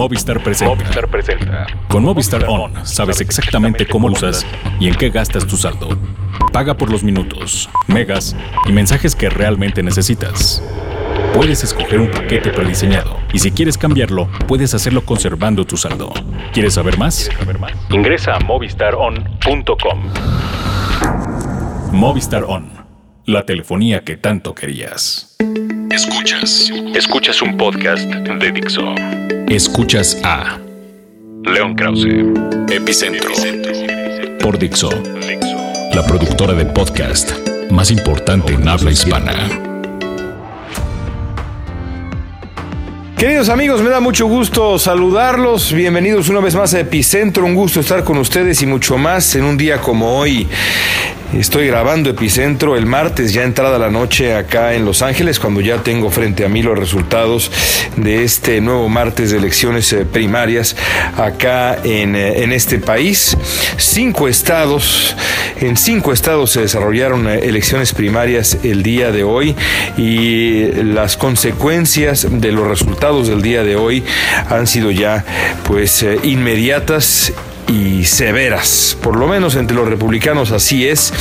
Movistar 0.00 0.42
presenta. 0.42 1.66
Con 1.88 2.04
Movistar 2.04 2.46
On 2.48 2.86
sabes 2.86 3.20
exactamente 3.20 3.84
cómo 3.84 4.08
lo 4.08 4.14
usas 4.14 4.46
y 4.80 4.88
en 4.88 4.94
qué 4.94 5.10
gastas 5.10 5.46
tu 5.46 5.58
saldo. 5.58 5.90
Paga 6.54 6.74
por 6.74 6.90
los 6.90 7.04
minutos, 7.04 7.68
megas 7.86 8.34
y 8.66 8.72
mensajes 8.72 9.14
que 9.14 9.28
realmente 9.28 9.82
necesitas. 9.82 10.62
Puedes 11.34 11.62
escoger 11.64 12.00
un 12.00 12.10
paquete 12.10 12.48
prediseñado 12.48 13.18
y 13.34 13.40
si 13.40 13.50
quieres 13.50 13.76
cambiarlo, 13.76 14.30
puedes 14.48 14.72
hacerlo 14.72 15.04
conservando 15.04 15.66
tu 15.66 15.76
saldo. 15.76 16.14
¿Quieres 16.54 16.72
saber 16.72 16.96
más? 16.96 17.28
Ingresa 17.90 18.36
a 18.36 18.40
movistaron.com. 18.40 20.12
Movistar 21.92 22.44
On, 22.44 22.70
la 23.26 23.44
telefonía 23.44 24.02
que 24.02 24.16
tanto 24.16 24.54
querías. 24.54 25.36
Escuchas. 25.90 26.70
Escuchas 26.94 27.42
un 27.42 27.56
podcast 27.56 28.04
de 28.04 28.52
Dixo. 28.52 28.94
Escuchas 29.48 30.16
a 30.22 30.56
León 31.42 31.74
Krause, 31.74 32.06
Epicentro, 32.70 33.32
por 34.40 34.56
Dixo, 34.56 34.90
la 35.92 36.06
productora 36.06 36.54
de 36.54 36.66
podcast 36.66 37.32
más 37.70 37.90
importante 37.90 38.52
en 38.52 38.68
habla 38.68 38.92
hispana. 38.92 39.34
Queridos 43.18 43.48
amigos, 43.48 43.82
me 43.82 43.90
da 43.90 43.98
mucho 43.98 44.26
gusto 44.26 44.78
saludarlos. 44.78 45.72
Bienvenidos 45.72 46.28
una 46.28 46.38
vez 46.40 46.54
más 46.54 46.72
a 46.72 46.80
Epicentro. 46.80 47.44
Un 47.44 47.56
gusto 47.56 47.80
estar 47.80 48.04
con 48.04 48.16
ustedes 48.18 48.62
y 48.62 48.66
mucho 48.66 48.96
más 48.96 49.34
en 49.34 49.44
un 49.44 49.56
día 49.56 49.78
como 49.78 50.18
hoy. 50.18 50.46
Estoy 51.32 51.68
grabando 51.68 52.10
Epicentro 52.10 52.76
el 52.76 52.86
martes, 52.86 53.32
ya 53.32 53.44
entrada 53.44 53.78
la 53.78 53.88
noche 53.88 54.34
acá 54.34 54.74
en 54.74 54.84
Los 54.84 55.00
Ángeles, 55.00 55.38
cuando 55.38 55.60
ya 55.60 55.76
tengo 55.78 56.10
frente 56.10 56.44
a 56.44 56.48
mí 56.48 56.60
los 56.60 56.76
resultados 56.76 57.52
de 57.96 58.24
este 58.24 58.60
nuevo 58.60 58.88
martes 58.88 59.30
de 59.30 59.38
elecciones 59.38 59.92
eh, 59.92 60.04
primarias 60.04 60.74
acá 61.16 61.78
en, 61.84 62.16
eh, 62.16 62.42
en 62.42 62.50
este 62.50 62.80
país. 62.80 63.36
Cinco 63.76 64.26
estados, 64.26 65.14
en 65.60 65.76
cinco 65.76 66.12
estados 66.12 66.50
se 66.50 66.62
desarrollaron 66.62 67.28
eh, 67.28 67.38
elecciones 67.44 67.92
primarias 67.92 68.58
el 68.64 68.82
día 68.82 69.12
de 69.12 69.22
hoy 69.22 69.54
y 69.96 70.64
las 70.82 71.16
consecuencias 71.16 72.26
de 72.28 72.50
los 72.50 72.66
resultados 72.66 73.28
del 73.28 73.40
día 73.40 73.62
de 73.62 73.76
hoy 73.76 74.02
han 74.48 74.66
sido 74.66 74.90
ya 74.90 75.24
pues 75.64 76.04
inmediatas 76.24 77.32
y 77.70 78.04
severas, 78.04 78.96
por 79.00 79.16
lo 79.16 79.28
menos 79.28 79.54
entre 79.54 79.76
los 79.76 79.88
republicanos 79.88 80.50
así 80.50 80.88
es. 80.88 81.12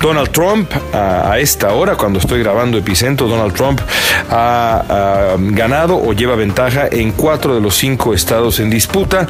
Donald 0.00 0.30
Trump, 0.30 0.68
a, 0.92 1.38
esta 1.38 1.72
hora, 1.74 1.94
cuando 1.94 2.18
estoy 2.18 2.40
grabando 2.40 2.76
Epicentro, 2.76 3.28
Donald 3.28 3.54
Trump 3.54 3.80
ha, 4.28 5.36
ganado 5.38 5.96
o 5.96 6.12
lleva 6.12 6.34
ventaja 6.34 6.88
en 6.90 7.12
cuatro 7.12 7.54
de 7.54 7.60
los 7.60 7.76
cinco 7.76 8.14
estados 8.14 8.58
en 8.58 8.68
disputa. 8.68 9.28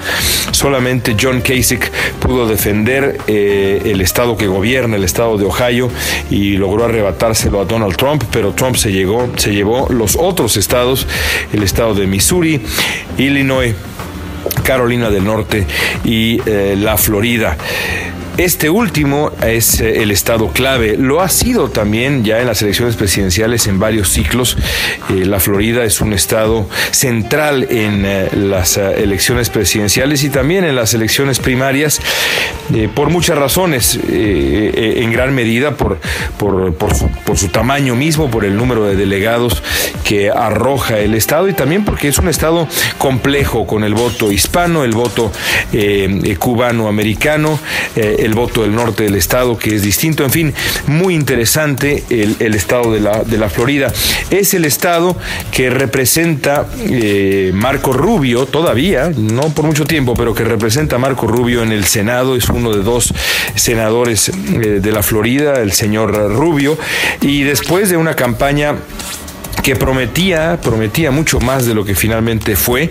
Solamente 0.51 1.15
John 1.21 1.43
Kasich 1.43 1.91
pudo 2.21 2.49
defender 2.49 3.19
eh, 3.27 3.83
el 3.85 4.01
estado 4.01 4.39
que 4.39 4.47
gobierna, 4.47 4.97
el 4.97 5.05
estado 5.05 5.37
de 5.37 5.45
Ohio, 5.45 5.91
y 6.31 6.57
logró 6.57 6.87
arrebatárselo 6.87 7.61
a 7.61 7.67
Donald 7.67 7.97
Trump, 7.97 8.25
pero 8.33 8.53
Trump 8.53 8.77
se, 8.77 8.93
llegó, 8.93 9.29
se 9.37 9.53
llevó 9.53 9.89
los 9.91 10.17
otros 10.17 10.57
estados, 10.57 11.07
el 11.53 11.63
estado 11.63 11.95
de 11.95 12.07
Missouri, 12.07 12.63
Illinois, 13.19 13.75
Carolina 14.63 15.11
del 15.11 15.25
Norte 15.25 15.67
y 16.05 16.41
eh, 16.47 16.77
la 16.79 16.97
Florida. 16.97 17.57
Este 18.39 18.71
último 18.71 19.31
es 19.47 19.79
eh, 19.81 20.03
el 20.03 20.11
estado 20.11 20.49
clave. 20.49 20.97
Lo 20.97 21.21
ha 21.21 21.29
sido 21.29 21.69
también 21.69 22.25
ya 22.25 22.41
en 22.41 22.47
las 22.47 22.63
elecciones 22.63 22.97
presidenciales 22.97 23.67
en 23.67 23.79
varios 23.79 24.09
ciclos. 24.09 24.57
Eh, 25.11 25.27
la 25.27 25.39
Florida 25.39 25.85
es 25.85 26.01
un 26.01 26.15
estado 26.15 26.67
central 26.93 27.67
en 27.69 28.05
eh, 28.07 28.31
las 28.33 28.79
elecciones 28.79 29.51
presidenciales 29.51 30.25
y 30.25 30.31
también 30.31 30.65
en 30.65 30.77
las 30.77 30.95
elecciones 30.95 31.41
primarias 31.41 32.01
por 32.95 33.11
muchas 33.11 33.37
razones. 33.37 33.99
en 34.09 35.13
gran 35.13 35.35
medida 35.35 35.77
por, 35.77 35.99
por, 36.39 36.73
por 36.75 37.37
su 37.37 37.49
tamaño 37.49 37.95
mismo, 37.95 38.31
por 38.31 38.45
el 38.45 38.57
número 38.57 38.85
de 38.85 38.97
delegados 38.97 39.63
que 40.05 40.31
arroja 40.31 40.99
el 40.99 41.15
estado 41.15 41.49
y 41.49 41.53
también 41.53 41.85
porque 41.85 42.09
es 42.09 42.19
un 42.19 42.29
estado 42.29 42.67
complejo 42.97 43.67
con 43.67 43.85
el 43.85 43.95
voto 43.95 44.33
hispano, 44.33 44.85
el 44.85 44.93
voto 44.93 45.31
cubano-americano 46.39 47.59
el 48.23 48.35
voto 48.35 48.63
del 48.63 48.75
norte 48.75 49.05
del 49.05 49.15
estado, 49.15 49.59
que 49.59 49.75
es 49.75 49.83
distinto. 49.83 50.25
En 50.25 50.31
fin, 50.31 50.55
muy 50.87 51.15
interesante 51.15 52.05
el, 52.09 52.55
estado 52.55 52.93
de 52.93 53.01
la, 53.01 53.25
de 53.25 53.39
la, 53.39 53.49
Florida. 53.49 53.93
Es 54.31 54.55
el 54.55 54.65
estado 54.65 55.17
que 55.51 55.71
representa 55.71 56.67
eh, 56.79 57.51
Marco 57.55 57.93
Rubio, 57.93 58.47
todavía, 58.47 59.13
no 59.17 59.43
por 59.51 59.65
mucho 59.65 59.85
tiempo, 59.85 60.15
pero 60.15 60.35
que 60.35 60.45
representa 60.45 60.97
a 60.97 60.99
Marco 60.99 61.27
Rubio 61.27 61.63
en 61.63 61.73
el 61.73 61.85
Senado. 61.85 62.37
Es 62.37 62.49
uno 62.49 62.73
de 62.73 62.83
dos 62.83 63.13
senadores 63.55 64.29
eh, 64.29 64.81
de 64.81 64.93
la 64.93 65.03
Florida, 65.03 65.61
el 65.61 65.73
señor 65.73 66.15
Rubio. 66.33 66.79
Y 67.21 67.43
después 67.43 67.91
de 67.91 67.97
una 67.97 68.15
campaña 68.15 68.77
que 69.63 69.77
prometía, 69.77 70.59
prometía 70.61 71.11
mucho 71.11 71.39
más 71.41 71.67
de 71.67 71.75
lo 71.75 71.85
que 71.85 71.95
finalmente 71.95 72.57
fue. 72.57 72.91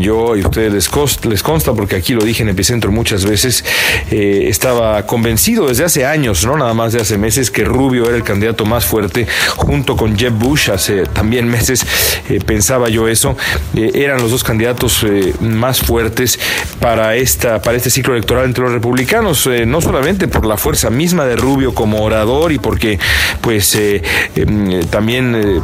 Yo 0.00 0.36
y 0.36 0.40
ustedes 0.40 0.72
les, 0.72 1.42
consta, 1.42 1.72
porque 1.72 1.96
aquí 1.96 2.14
lo 2.14 2.24
dije 2.24 2.42
en 2.42 2.48
Epicentro 2.48 2.92
muchas 2.92 3.24
veces, 3.24 3.64
eh, 4.10 4.46
estaba 4.48 5.04
convencido 5.06 5.68
desde 5.68 5.84
hace 5.84 6.06
años, 6.06 6.44
no 6.46 6.56
nada 6.56 6.72
más 6.74 6.92
de 6.92 7.00
hace 7.00 7.18
meses, 7.18 7.50
que 7.50 7.64
Rubio 7.64 8.06
era 8.06 8.16
el 8.16 8.22
candidato 8.22 8.64
más 8.64 8.84
fuerte, 8.84 9.26
junto 9.56 9.96
con 9.96 10.16
Jeb 10.16 10.32
Bush, 10.32 10.70
hace 10.70 11.02
también 11.04 11.48
meses 11.48 11.84
eh, 12.28 12.38
pensaba 12.44 12.88
yo 12.88 13.08
eso, 13.08 13.36
eh, 13.74 13.90
eran 13.94 14.20
los 14.20 14.30
dos 14.30 14.44
candidatos 14.44 15.04
más 15.40 15.80
fuertes 15.80 16.38
para, 16.80 17.16
esta, 17.16 17.60
para 17.60 17.76
este 17.76 17.90
ciclo 17.90 18.14
electoral 18.14 18.44
entre 18.44 18.62
los 18.64 18.72
republicanos, 18.72 19.48
no 19.66 19.80
solamente 19.80 20.28
por 20.28 20.46
la 20.46 20.56
fuerza 20.56 20.90
misma 20.90 21.24
de 21.24 21.36
Rubio 21.36 21.74
como 21.74 22.02
orador 22.02 22.52
y 22.52 22.58
porque 22.58 22.98
pues 23.40 23.76
em, 24.34 24.80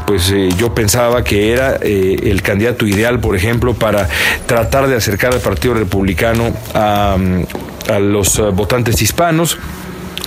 pues 0.06 0.30
eh, 0.30 0.48
yo 0.56 0.74
pensaba 0.74 1.22
que 1.24 1.52
era 1.52 1.76
eh, 1.80 2.16
el 2.24 2.42
candidato 2.42 2.86
ideal, 2.86 3.20
por 3.20 3.36
ejemplo, 3.36 3.74
para 3.74 4.08
tratar 4.46 4.86
de 4.88 4.96
acercar 4.96 5.32
al 5.32 5.40
Partido 5.40 5.74
Republicano 5.74 6.52
a, 6.74 7.16
a 7.88 7.98
los 7.98 8.38
eh, 8.38 8.42
votantes 8.42 9.00
hispanos. 9.02 9.58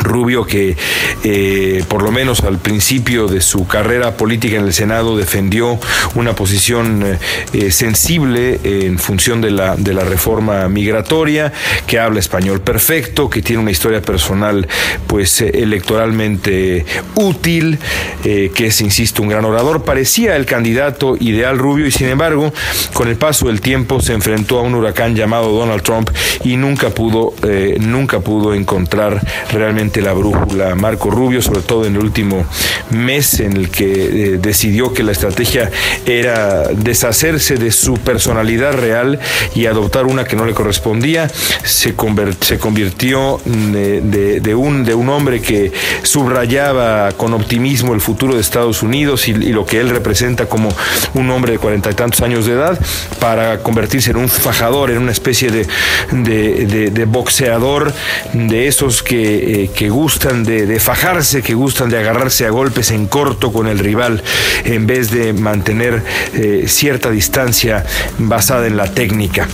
Rubio 0.05 0.45
que 0.45 0.75
eh, 1.23 1.83
por 1.87 2.03
lo 2.03 2.11
menos 2.11 2.41
al 2.41 2.59
principio 2.59 3.27
de 3.27 3.41
su 3.41 3.67
carrera 3.67 4.15
política 4.15 4.57
en 4.57 4.65
el 4.65 4.73
Senado 4.73 5.17
defendió 5.17 5.79
una 6.13 6.33
posición 6.35 7.03
eh, 7.03 7.17
eh, 7.53 7.71
sensible 7.71 8.59
en 8.63 8.99
función 8.99 9.41
de 9.41 9.51
la, 9.51 9.75
de 9.75 9.93
la 9.93 10.03
reforma 10.03 10.67
migratoria, 10.69 11.51
que 11.87 11.99
habla 11.99 12.19
español 12.19 12.61
perfecto, 12.61 13.29
que 13.29 13.41
tiene 13.41 13.61
una 13.61 13.71
historia 13.71 14.01
personal 14.01 14.67
pues 15.07 15.41
electoralmente 15.41 16.85
útil, 17.15 17.79
que 18.23 18.67
es, 18.67 18.81
insisto, 18.81 19.21
un 19.21 19.29
gran 19.29 19.45
orador. 19.45 19.83
Parecía 19.83 20.35
el 20.35 20.45
candidato 20.45 21.15
ideal 21.19 21.57
Rubio 21.57 21.87
y 21.87 21.91
sin 21.91 22.07
embargo, 22.07 22.53
con 22.93 23.07
el 23.07 23.15
paso 23.15 23.47
del 23.47 23.61
tiempo 23.61 24.01
se 24.01 24.13
enfrentó 24.13 24.59
a 24.59 24.61
un 24.61 24.75
huracán 24.75 25.15
llamado 25.15 25.51
Donald 25.51 25.83
Trump 25.83 26.09
y 26.43 26.57
nunca 26.57 26.89
pudo, 26.89 27.33
nunca 27.79 28.19
pudo 28.19 28.53
encontrar 28.53 29.21
realmente 29.51 29.94
la 30.01 30.13
brújula 30.13 30.75
Marco 30.75 31.09
Rubio, 31.09 31.41
sobre 31.41 31.61
todo 31.61 31.85
en 31.85 31.95
el 31.95 32.03
último 32.03 32.45
mes 32.91 33.39
en 33.39 33.57
el 33.57 33.69
que 33.69 33.85
eh, 34.33 34.37
decidió 34.37 34.93
que 34.93 35.03
la 35.03 35.11
estrategia 35.11 35.71
era 36.05 36.67
deshacerse 36.69 37.55
de 37.55 37.71
su 37.71 37.95
personalidad 37.95 38.73
real 38.73 39.19
y 39.53 39.65
adoptar 39.65 40.05
una 40.05 40.25
que 40.25 40.35
no 40.35 40.45
le 40.45 40.53
correspondía. 40.53 41.29
Se, 41.63 41.95
se 42.41 42.59
convirtió 42.59 43.39
mm, 43.45 43.71
de, 43.71 44.55
un, 44.55 44.83
de 44.83 44.93
un 44.93 45.09
hombre 45.09 45.41
que 45.41 45.71
subrayaba 46.03 47.11
con 47.13 47.33
optimismo 47.33 47.93
el 47.93 48.01
futuro 48.01 48.35
de 48.35 48.41
Estados 48.41 48.83
Unidos 48.83 49.27
y, 49.27 49.33
lo 49.33 49.65
que 49.65 49.79
él 49.79 49.89
representa 49.89 50.47
como 50.47 50.69
un 51.13 51.29
hombre 51.29 51.53
de 51.53 51.59
cuarenta 51.59 51.89
y 51.91 51.93
tantos 51.93 52.21
años 52.21 52.45
de 52.45 52.53
edad 52.53 52.79
para 53.19 53.59
convertirse 53.59 54.11
en 54.11 54.17
un 54.17 54.29
fajador, 54.29 54.91
en 54.91 54.97
una 54.97 55.11
especie 55.11 55.49
de, 55.49 55.65
de, 56.11 57.05
boxeador 57.05 57.93
de 58.33 58.67
esos 58.67 59.03
que, 59.03 59.63
eh, 59.63 59.71
que 59.73 59.84
gustan 59.89 60.43
de, 60.43 60.79
fajarse, 60.79 61.41
que 61.41 61.53
gustan 61.53 61.89
de 61.89 61.99
agarrarse 61.99 62.45
a 62.45 62.49
golpes 62.49 62.91
en 62.91 63.07
corto 63.07 63.51
con 63.51 63.67
el 63.67 63.79
rival, 63.79 64.23
en 64.63 64.87
vez 64.87 65.11
de 65.11 65.33
mantener 65.33 66.03
eh, 66.33 66.65
cierta 66.67 67.11
distancia 67.11 67.85
basada 68.17 68.67
en 68.67 68.77
la 68.77 68.93
técnica. 68.93 69.47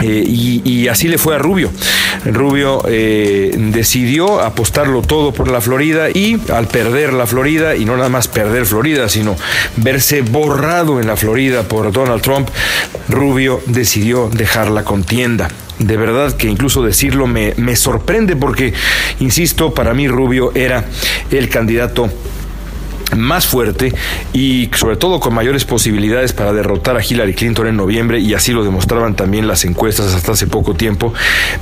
Eh, 0.00 0.24
y, 0.26 0.88
así 0.88 1.08
le 1.08 1.18
fue 1.18 1.34
a 1.34 1.38
Rubio. 1.38 1.70
Rubio 2.24 2.82
eh, 2.86 3.52
decidió 3.56 4.40
apostarlo 4.40 5.02
todo 5.02 5.32
por 5.32 5.48
la 5.48 5.60
Florida 5.60 6.08
y 6.10 6.40
al 6.52 6.68
perder 6.68 7.12
la 7.12 7.26
Florida, 7.26 7.74
y 7.74 7.84
no 7.84 7.96
nada 7.96 8.08
más 8.08 8.28
perder 8.28 8.66
Florida, 8.66 9.08
sino 9.08 9.36
verse 9.76 10.22
borrado 10.22 11.00
en 11.00 11.06
la 11.06 11.16
Florida 11.16 11.64
por 11.64 11.92
Donald 11.92 12.22
Trump, 12.22 12.48
Rubio 13.08 13.60
decidió 13.66 14.28
dejar 14.32 14.70
la 14.70 14.84
contienda 14.84 15.48
de 15.78 15.96
verdad 15.96 16.36
que 16.36 16.48
incluso 16.48 16.82
decirlo 16.82 17.26
me, 17.26 17.54
me 17.56 17.76
sorprende 17.76 18.36
porque, 18.36 18.72
insisto, 19.20 19.74
para 19.74 19.94
mí 19.94 20.08
Rubio 20.08 20.52
era 20.54 20.84
el 21.30 21.48
candidato 21.48 22.10
más 23.16 23.46
fuerte 23.46 23.94
y 24.32 24.70
sobre 24.74 24.96
todo 24.96 25.20
con 25.20 25.34
mayores 25.34 25.64
posibilidades 25.64 26.32
para 26.32 26.52
derrotar 26.52 26.96
a 26.96 27.04
Hillary 27.04 27.34
Clinton 27.34 27.68
en 27.68 27.76
noviembre 27.76 28.18
y 28.20 28.34
así 28.34 28.52
lo 28.52 28.64
demostraban 28.64 29.14
también 29.14 29.46
las 29.46 29.64
encuestas 29.64 30.14
hasta 30.14 30.32
hace 30.32 30.46
poco 30.46 30.74
tiempo, 30.74 31.12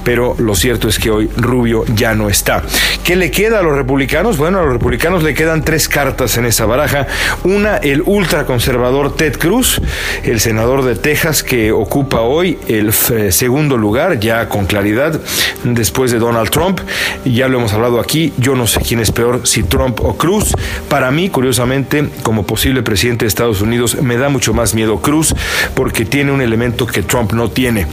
pero 0.04 0.34
lo 0.38 0.54
cierto 0.54 0.88
es 0.88 0.98
que 0.98 1.10
hoy 1.10 1.30
Rubio 1.36 1.84
ya 1.94 2.14
no 2.14 2.28
está. 2.28 2.62
¿Qué 3.04 3.16
le 3.16 3.30
queda 3.30 3.60
a 3.60 3.62
los 3.62 3.76
republicanos? 3.76 4.36
Bueno, 4.36 4.58
a 4.58 4.62
los 4.62 4.72
republicanos 4.72 5.22
le 5.22 5.34
quedan 5.34 5.62
tres 5.62 5.88
cartas 5.88 6.36
en 6.36 6.46
esa 6.46 6.66
baraja. 6.66 7.06
Una, 7.44 7.76
el 7.76 8.02
ultraconservador 8.04 9.14
Ted 9.16 9.38
Cruz, 9.38 9.80
el 10.24 10.40
senador 10.40 10.84
de 10.84 10.96
Texas 10.96 11.42
que 11.42 11.72
ocupa 11.72 12.20
hoy 12.20 12.58
el 12.68 12.92
eh, 13.10 13.32
segundo 13.32 13.76
lugar, 13.76 14.18
ya 14.20 14.48
con 14.48 14.66
claridad, 14.66 15.20
después 15.64 16.10
de 16.10 16.18
Donald 16.18 16.50
Trump. 16.50 16.80
Ya 17.24 17.48
lo 17.48 17.58
hemos 17.58 17.72
hablado 17.72 18.00
aquí, 18.00 18.32
yo 18.38 18.54
no 18.54 18.66
sé 18.66 18.80
quién 18.80 19.00
es 19.00 19.12
peor, 19.12 19.46
si 19.46 19.62
Trump 19.62 20.00
o 20.00 20.16
Cruz. 20.16 20.54
Para 20.88 21.10
mí, 21.10 21.28
curiosamente, 21.36 22.08
como 22.22 22.46
posible 22.46 22.82
presidente 22.82 23.26
de 23.26 23.28
Estados 23.28 23.60
Unidos, 23.60 24.00
me 24.00 24.16
da 24.16 24.30
mucho 24.30 24.54
más 24.54 24.72
miedo 24.72 25.02
Cruz 25.02 25.34
porque 25.74 26.06
tiene 26.06 26.32
un 26.32 26.40
elemento 26.40 26.86
que 26.86 27.02
Trump 27.02 27.34
no 27.34 27.50
tiene. 27.50 27.86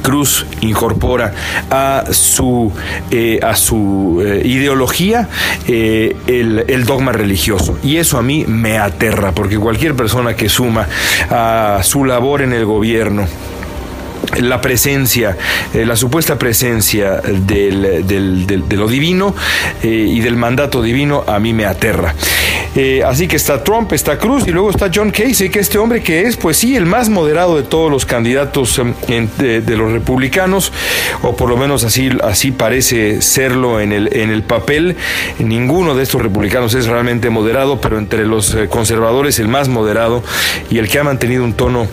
Cruz 0.00 0.46
incorpora 0.62 1.34
a 1.70 2.06
su, 2.10 2.72
eh, 3.10 3.38
a 3.42 3.54
su 3.54 4.22
eh, 4.24 4.40
ideología 4.46 5.28
eh, 5.66 6.16
el, 6.26 6.64
el, 6.68 6.86
dogma 6.86 7.12
religioso. 7.12 7.78
Y 7.82 7.98
eso 7.98 8.16
a 8.16 8.22
mí 8.22 8.46
me 8.48 8.78
aterra, 8.78 9.32
porque 9.32 9.58
cualquier 9.58 9.94
persona 9.94 10.34
que 10.34 10.48
suma 10.48 10.88
a 11.28 11.80
su 11.82 12.06
labor 12.06 12.40
en 12.40 12.54
el 12.54 12.64
gobierno, 12.64 13.26
la 14.40 14.60
presencia, 14.60 15.36
eh, 15.74 15.84
la 15.84 15.96
supuesta 15.96 16.38
presencia 16.38 17.20
del, 17.22 18.06
de 18.06 18.76
lo 18.76 18.88
divino 18.88 19.34
eh, 19.82 19.88
y 19.88 20.20
del 20.20 20.36
mandato 20.36 20.82
divino 20.82 21.24
a 21.26 21.38
mí 21.38 21.52
me 21.52 21.64
aterra. 21.64 22.14
Eh, 22.76 23.02
así 23.04 23.26
que 23.26 23.36
está 23.36 23.64
Trump, 23.64 23.92
está 23.92 24.18
Cruz 24.18 24.46
y 24.46 24.50
luego 24.50 24.70
está 24.70 24.90
John 24.94 25.10
Casey, 25.10 25.48
que 25.50 25.58
este 25.58 25.78
hombre 25.78 26.02
que 26.02 26.22
es, 26.22 26.36
pues 26.36 26.56
sí, 26.56 26.76
el 26.76 26.86
más 26.86 27.08
moderado 27.08 27.56
de 27.56 27.62
todos 27.62 27.90
los 27.90 28.06
candidatos 28.06 28.78
em, 28.78 29.28
de, 29.38 29.76
los 29.76 29.90
republicanos, 29.90 30.72
o 31.22 31.34
por 31.34 31.48
lo 31.48 31.56
menos 31.56 31.84
así, 31.84 32.10
así 32.22 32.52
parece 32.52 33.22
serlo 33.22 33.80
en 33.80 33.92
el, 33.92 34.14
en 34.14 34.30
el 34.30 34.42
papel. 34.42 34.96
Ninguno 35.38 35.94
de 35.94 36.02
estos 36.02 36.22
republicanos 36.22 36.74
es 36.74 36.86
realmente 36.86 37.30
moderado, 37.30 37.80
pero 37.80 37.98
entre 37.98 38.26
los 38.26 38.56
conservadores 38.68 39.38
el 39.38 39.48
más 39.48 39.68
moderado 39.68 40.22
y 40.70 40.78
el 40.78 40.88
que 40.88 40.98
ha 40.98 41.04
mantenido 41.04 41.44
un 41.44 41.54
tono 41.54 41.88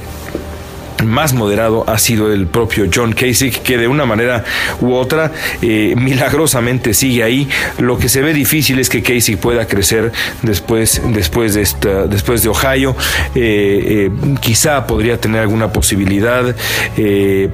más 1.06 1.34
moderado 1.34 1.84
ha 1.88 1.98
sido 1.98 2.32
el 2.32 2.48
propio 2.48 2.86
John 2.94 3.14
Kasich, 3.14 3.62
que 3.62 3.78
de 3.78 3.88
una 3.88 4.06
manera 4.06 4.44
u 4.82 4.94
otra 4.94 5.32
eh, 5.62 5.94
milagrosamente 5.98 6.94
sigue 6.94 7.24
ahí. 7.24 7.50
Lo 7.80 7.98
que 7.98 8.10
se 8.10 8.22
ve 8.22 8.34
difícil 8.34 8.80
es 8.80 8.90
que 8.90 9.02
Kasich 9.02 9.38
pueda 9.38 9.68
crecer 9.68 10.12
después, 10.42 11.02
después, 11.14 11.54
de, 11.54 12.08
después 12.08 12.44
de 12.44 12.50
Ohio. 12.50 12.96
Eh, 13.36 14.10
eh, 14.10 14.36
quizá 14.40 14.88
podría 14.88 15.20
tener 15.20 15.42
alguna 15.42 15.72
posibilidad, 15.72 16.56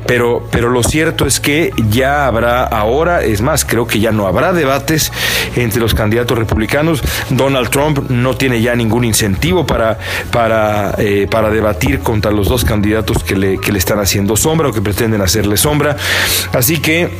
pero, 0.05 0.47
pero 0.51 0.69
lo 0.69 0.83
cierto 0.83 1.25
es 1.25 1.39
que 1.39 1.71
ya 1.89 2.27
habrá 2.27 2.63
ahora, 2.63 3.23
es 3.23 3.41
más, 3.41 3.65
creo 3.65 3.87
que 3.87 3.99
ya 3.99 4.11
no 4.11 4.27
habrá 4.27 4.53
debates 4.53 5.11
entre 5.55 5.79
los 5.79 5.93
candidatos 5.93 6.37
republicanos. 6.37 7.01
Donald 7.29 7.69
Trump 7.69 8.09
no 8.09 8.35
tiene 8.35 8.61
ya 8.61 8.75
ningún 8.75 9.03
incentivo 9.03 9.65
para, 9.65 9.97
para, 10.31 10.95
para 11.29 11.49
debatir 11.49 11.99
contra 11.99 12.31
los 12.31 12.47
dos 12.47 12.65
candidatos 12.65 13.23
que 13.23 13.35
le, 13.41 13.57
que 13.57 13.71
le 13.71 13.79
están 13.79 13.99
haciendo 13.99 14.37
sombra 14.37 14.69
o 14.69 14.71
que 14.71 14.81
pretenden 14.81 15.21
hacerle 15.21 15.57
sombra. 15.57 15.97
Así 16.53 16.79
que 16.79 17.17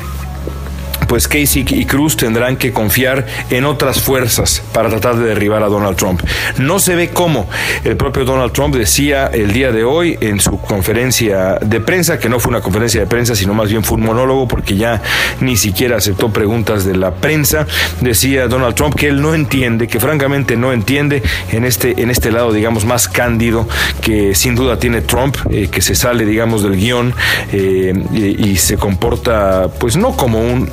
pues 1.12 1.28
Casey 1.28 1.66
y 1.68 1.84
Cruz 1.84 2.16
tendrán 2.16 2.56
que 2.56 2.72
confiar 2.72 3.28
en 3.50 3.66
otras 3.66 4.00
fuerzas 4.00 4.64
para 4.72 4.88
tratar 4.88 5.18
de 5.18 5.26
derribar 5.26 5.62
a 5.62 5.68
Donald 5.68 5.98
Trump. 5.98 6.22
No 6.58 6.80
se 6.80 6.96
ve 6.96 7.10
cómo. 7.10 7.50
El 7.84 7.98
propio 7.98 8.24
Donald 8.24 8.54
Trump 8.54 8.74
decía 8.74 9.28
el 9.28 9.52
día 9.52 9.74
de 9.74 9.84
hoy 9.84 10.18
en 10.22 10.40
su 10.40 10.58
conferencia 10.62 11.56
de 11.56 11.82
prensa, 11.82 12.18
que 12.18 12.30
no 12.30 12.40
fue 12.40 12.52
una 12.52 12.62
conferencia 12.62 13.02
de 13.02 13.08
prensa, 13.08 13.36
sino 13.36 13.54
más 13.54 13.70
bien 13.70 13.84
fue 13.84 13.98
un 13.98 14.06
monólogo, 14.06 14.48
porque 14.48 14.78
ya 14.78 15.02
ni 15.42 15.58
siquiera 15.58 15.98
aceptó 15.98 16.32
preguntas 16.32 16.86
de 16.86 16.96
la 16.96 17.12
prensa. 17.12 17.68
Decía 18.00 18.48
Donald 18.48 18.76
Trump 18.76 18.96
que 18.96 19.10
él 19.10 19.22
no 19.22 19.34
entiende, 19.34 19.90
que 19.90 20.00
francamente 20.00 20.56
no 20.56 20.72
entiende 20.72 21.24
en 21.52 21.66
este, 21.66 22.02
en 22.02 22.10
este 22.10 22.32
lado, 22.32 22.54
digamos, 22.54 22.86
más 22.86 23.10
cándido 23.10 23.68
que 24.00 24.34
sin 24.34 24.56
duda 24.56 24.80
tiene 24.80 25.02
Trump, 25.02 25.36
eh, 25.50 25.68
que 25.70 25.82
se 25.82 25.94
sale, 25.94 26.26
digamos, 26.26 26.64
del 26.64 26.78
guion 26.78 27.14
eh, 27.52 27.94
y 28.14 28.56
se 28.56 28.78
comporta, 28.78 29.68
pues 29.78 29.98
no 29.98 30.16
como 30.16 30.40
un 30.40 30.70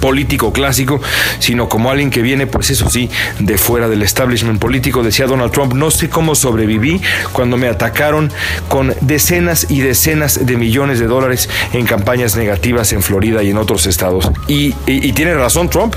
político 0.00 0.52
clásico, 0.52 1.00
sino 1.38 1.68
como 1.68 1.90
alguien 1.90 2.10
que 2.10 2.22
viene, 2.22 2.46
pues 2.46 2.70
eso 2.70 2.88
sí, 2.90 3.10
de 3.38 3.58
fuera 3.58 3.88
del 3.88 4.02
establishment 4.02 4.60
político. 4.60 5.02
Decía 5.02 5.26
Donald 5.26 5.52
Trump, 5.52 5.74
no 5.74 5.90
sé 5.90 6.08
cómo 6.08 6.34
sobreviví 6.34 7.00
cuando 7.32 7.56
me 7.56 7.68
atacaron 7.68 8.32
con 8.68 8.94
decenas 9.00 9.66
y 9.68 9.80
decenas 9.80 10.46
de 10.46 10.56
millones 10.56 10.98
de 10.98 11.06
dólares 11.06 11.48
en 11.72 11.86
campañas 11.86 12.36
negativas 12.36 12.92
en 12.92 13.02
Florida 13.02 13.42
y 13.42 13.50
en 13.50 13.58
otros 13.58 13.86
estados. 13.86 14.30
Y, 14.46 14.72
tiene 15.18 15.34
razón 15.34 15.68
Trump, 15.68 15.94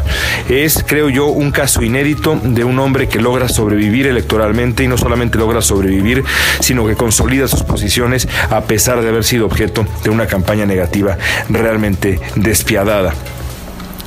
es, 0.49 0.83
creo 0.87 1.09
yo, 1.09 1.27
un 1.27 1.51
caso 1.51 1.83
inédito 1.83 2.39
de 2.41 2.63
un 2.63 2.79
hombre 2.79 3.07
que 3.07 3.19
logra 3.19 3.47
sobrevivir 3.49 4.07
electoralmente 4.07 4.83
y 4.83 4.87
no 4.87 4.97
solamente 4.97 5.37
logra 5.37 5.61
sobrevivir, 5.61 6.23
sino 6.59 6.87
que 6.87 6.95
consolida 6.95 7.47
sus 7.47 7.63
posiciones 7.63 8.27
a 8.49 8.61
pesar 8.61 9.01
de 9.01 9.09
haber 9.09 9.23
sido 9.23 9.45
objeto 9.45 9.85
de 10.03 10.09
una 10.09 10.27
campaña 10.27 10.65
negativa 10.65 11.17
realmente 11.49 12.19
despiadada 12.35 13.13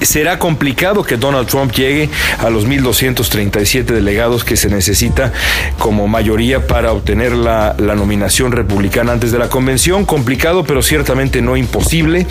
será 0.00 0.38
complicado 0.38 1.02
que 1.02 1.16
Donald 1.16 1.48
Trump 1.48 1.72
llegue 1.72 2.10
a 2.38 2.50
los 2.50 2.66
1.237 2.66 3.84
delegados 3.84 4.44
que 4.44 4.56
se 4.56 4.68
necesita 4.68 5.32
como 5.78 6.06
mayoría 6.08 6.66
para 6.66 6.92
obtener 6.92 7.32
la, 7.32 7.74
nominación 7.94 8.50
republicana 8.50 9.12
antes 9.12 9.30
de 9.30 9.38
la 9.38 9.48
convención. 9.48 10.04
Complicado, 10.04 10.64
pero 10.64 10.82
ciertamente 10.82 11.40
no 11.42 11.56
imposible. 11.56 12.26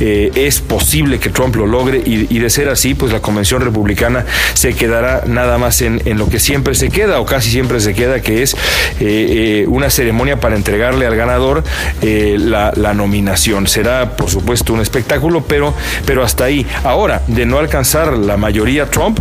Eh, 0.00 0.30
es 0.34 0.60
posible 0.60 1.18
que 1.18 1.30
Trump 1.30 1.56
lo 1.56 1.66
logre 1.66 2.00
y, 2.04 2.38
de 2.38 2.50
ser 2.50 2.68
así, 2.68 2.94
pues 2.94 3.12
la 3.12 3.20
convención 3.20 3.60
republicana 3.62 4.24
se 4.54 4.74
quedará 4.74 5.24
nada 5.26 5.58
más 5.58 5.82
en, 5.82 6.00
lo 6.16 6.28
que 6.28 6.38
siempre 6.38 6.74
se 6.74 6.88
queda 6.88 7.20
o 7.20 7.26
casi 7.26 7.50
siempre 7.50 7.80
se 7.80 7.94
queda, 7.94 8.20
que 8.20 8.42
es 8.42 8.54
eh, 8.54 8.58
eh, 9.00 9.64
una 9.68 9.90
ceremonia 9.90 10.38
para 10.40 10.56
entregarle 10.56 11.06
al 11.06 11.16
ganador 11.16 11.64
la, 12.02 12.72
la, 12.76 12.94
nominación. 12.94 13.66
Será, 13.66 14.16
por 14.16 14.30
supuesto, 14.30 14.72
un 14.72 14.80
espectáculo, 14.80 15.44
pero, 15.44 15.74
pero 16.06 16.22
hasta 16.22 16.44
ahí. 16.44 16.66
Ahora, 16.84 17.07
de 17.26 17.46
no 17.46 17.58
alcanzar 17.58 18.16
la 18.16 18.36
mayoría 18.36 18.86
Trump, 18.86 19.20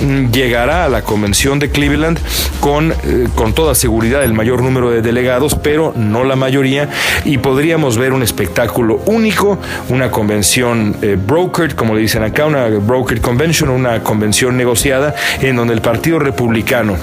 mm, 0.00 0.30
llegará 0.30 0.84
a 0.84 0.88
la 0.88 1.02
convención 1.02 1.58
de 1.58 1.70
Cleveland 1.70 2.18
con, 2.60 2.92
eh, 2.92 3.28
con 3.34 3.52
toda 3.52 3.74
seguridad 3.74 4.24
el 4.24 4.32
mayor 4.32 4.62
número 4.62 4.90
de 4.90 5.02
delegados, 5.02 5.54
pero 5.54 5.92
no 5.96 6.24
la 6.24 6.36
mayoría, 6.36 6.88
y 7.24 7.38
podríamos 7.38 7.96
ver 7.96 8.12
un 8.12 8.22
espectáculo 8.22 9.00
único, 9.06 9.58
una 9.88 10.10
convención 10.10 10.96
eh, 11.02 11.16
brokered, 11.18 11.72
como 11.72 11.94
le 11.94 12.00
dicen 12.00 12.22
acá, 12.22 12.46
una 12.46 12.66
brokered 12.68 13.20
convention, 13.20 13.70
una 13.70 14.02
convención 14.02 14.56
negociada, 14.56 15.14
en 15.40 15.56
donde 15.56 15.74
el 15.74 15.80
Partido 15.80 16.18
Republicano 16.18 16.96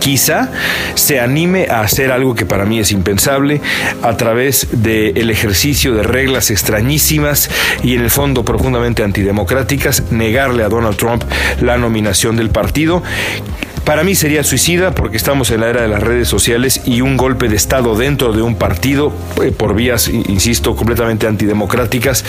quizá 0.00 0.50
se 0.94 1.20
anime 1.20 1.68
a 1.70 1.82
hacer 1.82 2.10
algo 2.10 2.34
que 2.34 2.46
para 2.46 2.64
mí 2.64 2.80
es 2.80 2.90
impensable 2.90 3.60
a 4.02 4.16
través 4.16 4.66
del 4.72 5.30
ejercicio 5.30 5.94
de 5.94 6.02
reglas 6.02 6.50
extrañísimas 6.50 7.48
y 7.82 7.94
en 7.94 8.00
el 8.02 8.10
fondo 8.10 8.44
profundamente 8.44 9.04
antidemocráticas, 9.04 10.10
negarle 10.10 10.64
a 10.64 10.68
Donald 10.68 10.96
Trump 10.96 11.22
la 11.60 11.78
nominación 11.78 12.36
del 12.36 12.50
partido 12.50 13.02
para 13.84 14.04
mí 14.04 14.14
sería 14.14 14.44
suicida 14.44 14.94
porque 14.94 15.16
estamos 15.16 15.50
en 15.50 15.60
la 15.60 15.68
era 15.68 15.82
de 15.82 15.88
las 15.88 16.02
redes 16.02 16.28
sociales 16.28 16.82
y 16.84 17.00
un 17.00 17.16
golpe 17.16 17.48
de 17.48 17.56
Estado 17.56 17.96
dentro 17.96 18.32
de 18.32 18.42
un 18.42 18.54
partido 18.54 19.12
eh, 19.42 19.52
por 19.56 19.74
vías, 19.74 20.08
insisto, 20.08 20.76
completamente 20.76 21.26
antidemocráticas 21.26 22.24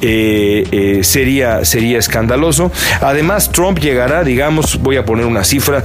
eh, 0.00 0.66
eh, 0.70 1.04
sería, 1.04 1.64
sería 1.64 1.98
escandaloso. 1.98 2.70
Además, 3.00 3.52
Trump 3.52 3.78
llegará, 3.78 4.24
digamos, 4.24 4.80
voy 4.80 4.96
a 4.96 5.04
poner 5.04 5.26
una 5.26 5.44
cifra 5.44 5.84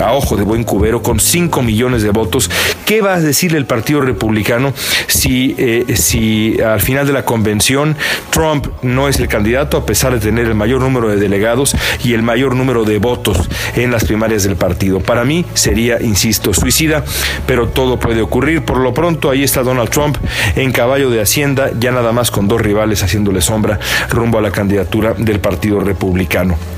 a 0.00 0.12
ojo 0.12 0.36
de 0.36 0.42
buen 0.42 0.64
cubero, 0.64 1.02
con 1.02 1.20
5 1.20 1.62
millones 1.62 2.02
de 2.02 2.10
votos. 2.10 2.50
¿Qué 2.84 3.00
va 3.00 3.14
a 3.14 3.20
decirle 3.20 3.58
el 3.58 3.66
Partido 3.66 4.00
Republicano 4.00 4.72
si, 5.06 5.54
si 5.94 6.60
al 6.60 6.80
final 6.80 7.06
de 7.06 7.12
la 7.12 7.24
convención 7.24 7.96
Trump 8.30 8.66
no 8.82 9.08
es 9.08 9.18
el 9.20 9.28
candidato 9.28 9.76
a 9.76 9.86
pesar 9.86 10.12
de 10.14 10.20
tener 10.20 10.46
el 10.46 10.54
mayor 10.54 10.80
número 10.80 11.08
de 11.08 11.16
delegados 11.16 11.76
y 12.02 12.14
el 12.14 12.22
mayor 12.22 12.56
número 12.56 12.84
de 12.84 12.98
votos? 12.98 13.48
En 13.76 13.90
las 13.90 14.04
primarias 14.04 14.44
del 14.44 14.56
partido. 14.56 15.00
Para 15.00 15.24
mí 15.24 15.44
sería, 15.54 16.00
insisto, 16.00 16.54
suicida, 16.54 17.04
pero 17.46 17.68
todo 17.68 17.98
puede 17.98 18.22
ocurrir. 18.22 18.64
Por 18.64 18.78
lo 18.78 18.94
pronto, 18.94 19.30
ahí 19.30 19.42
está 19.42 19.62
Donald 19.62 19.90
Trump 19.90 20.16
en 20.56 20.72
caballo 20.72 21.10
de 21.10 21.20
Hacienda, 21.20 21.70
ya 21.78 21.92
nada 21.92 22.12
más 22.12 22.30
con 22.30 22.48
dos 22.48 22.60
rivales 22.60 23.02
haciéndole 23.02 23.40
sombra 23.40 23.78
rumbo 24.10 24.38
a 24.38 24.42
la 24.42 24.50
candidatura 24.50 25.14
del 25.14 25.40
Partido 25.40 25.80
Republicano. 25.80 26.77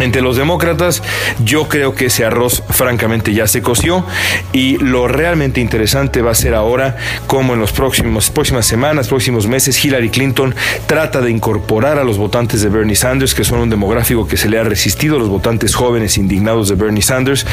Entre 0.00 0.22
los 0.22 0.36
demócratas, 0.36 1.02
yo 1.44 1.68
creo 1.68 1.94
que 1.94 2.06
ese 2.06 2.24
arroz 2.24 2.62
francamente 2.70 3.32
ya 3.34 3.46
se 3.46 3.62
coció 3.62 4.04
y 4.52 4.78
lo 4.78 5.08
realmente 5.08 5.60
interesante 5.60 6.22
va 6.22 6.32
a 6.32 6.34
ser 6.34 6.54
ahora 6.54 6.96
cómo 7.26 7.54
en 7.54 7.60
las 7.60 7.72
próximas 7.72 8.66
semanas, 8.66 9.08
próximos 9.08 9.46
meses, 9.46 9.82
Hillary 9.84 10.10
Clinton 10.10 10.54
trata 10.86 11.20
de 11.20 11.30
incorporar 11.30 11.98
a 11.98 12.04
los 12.04 12.18
votantes 12.18 12.62
de 12.62 12.68
Bernie 12.68 12.96
Sanders, 12.96 13.34
que 13.34 13.44
son 13.44 13.60
un 13.60 13.70
demográfico 13.70 14.26
que 14.26 14.36
se 14.36 14.48
le 14.48 14.58
ha 14.58 14.64
resistido, 14.64 15.18
los 15.18 15.28
votantes 15.28 15.74
jóvenes 15.74 16.18
indignados 16.18 16.68
de 16.68 16.74
Bernie 16.74 17.02
Sanders, 17.02 17.46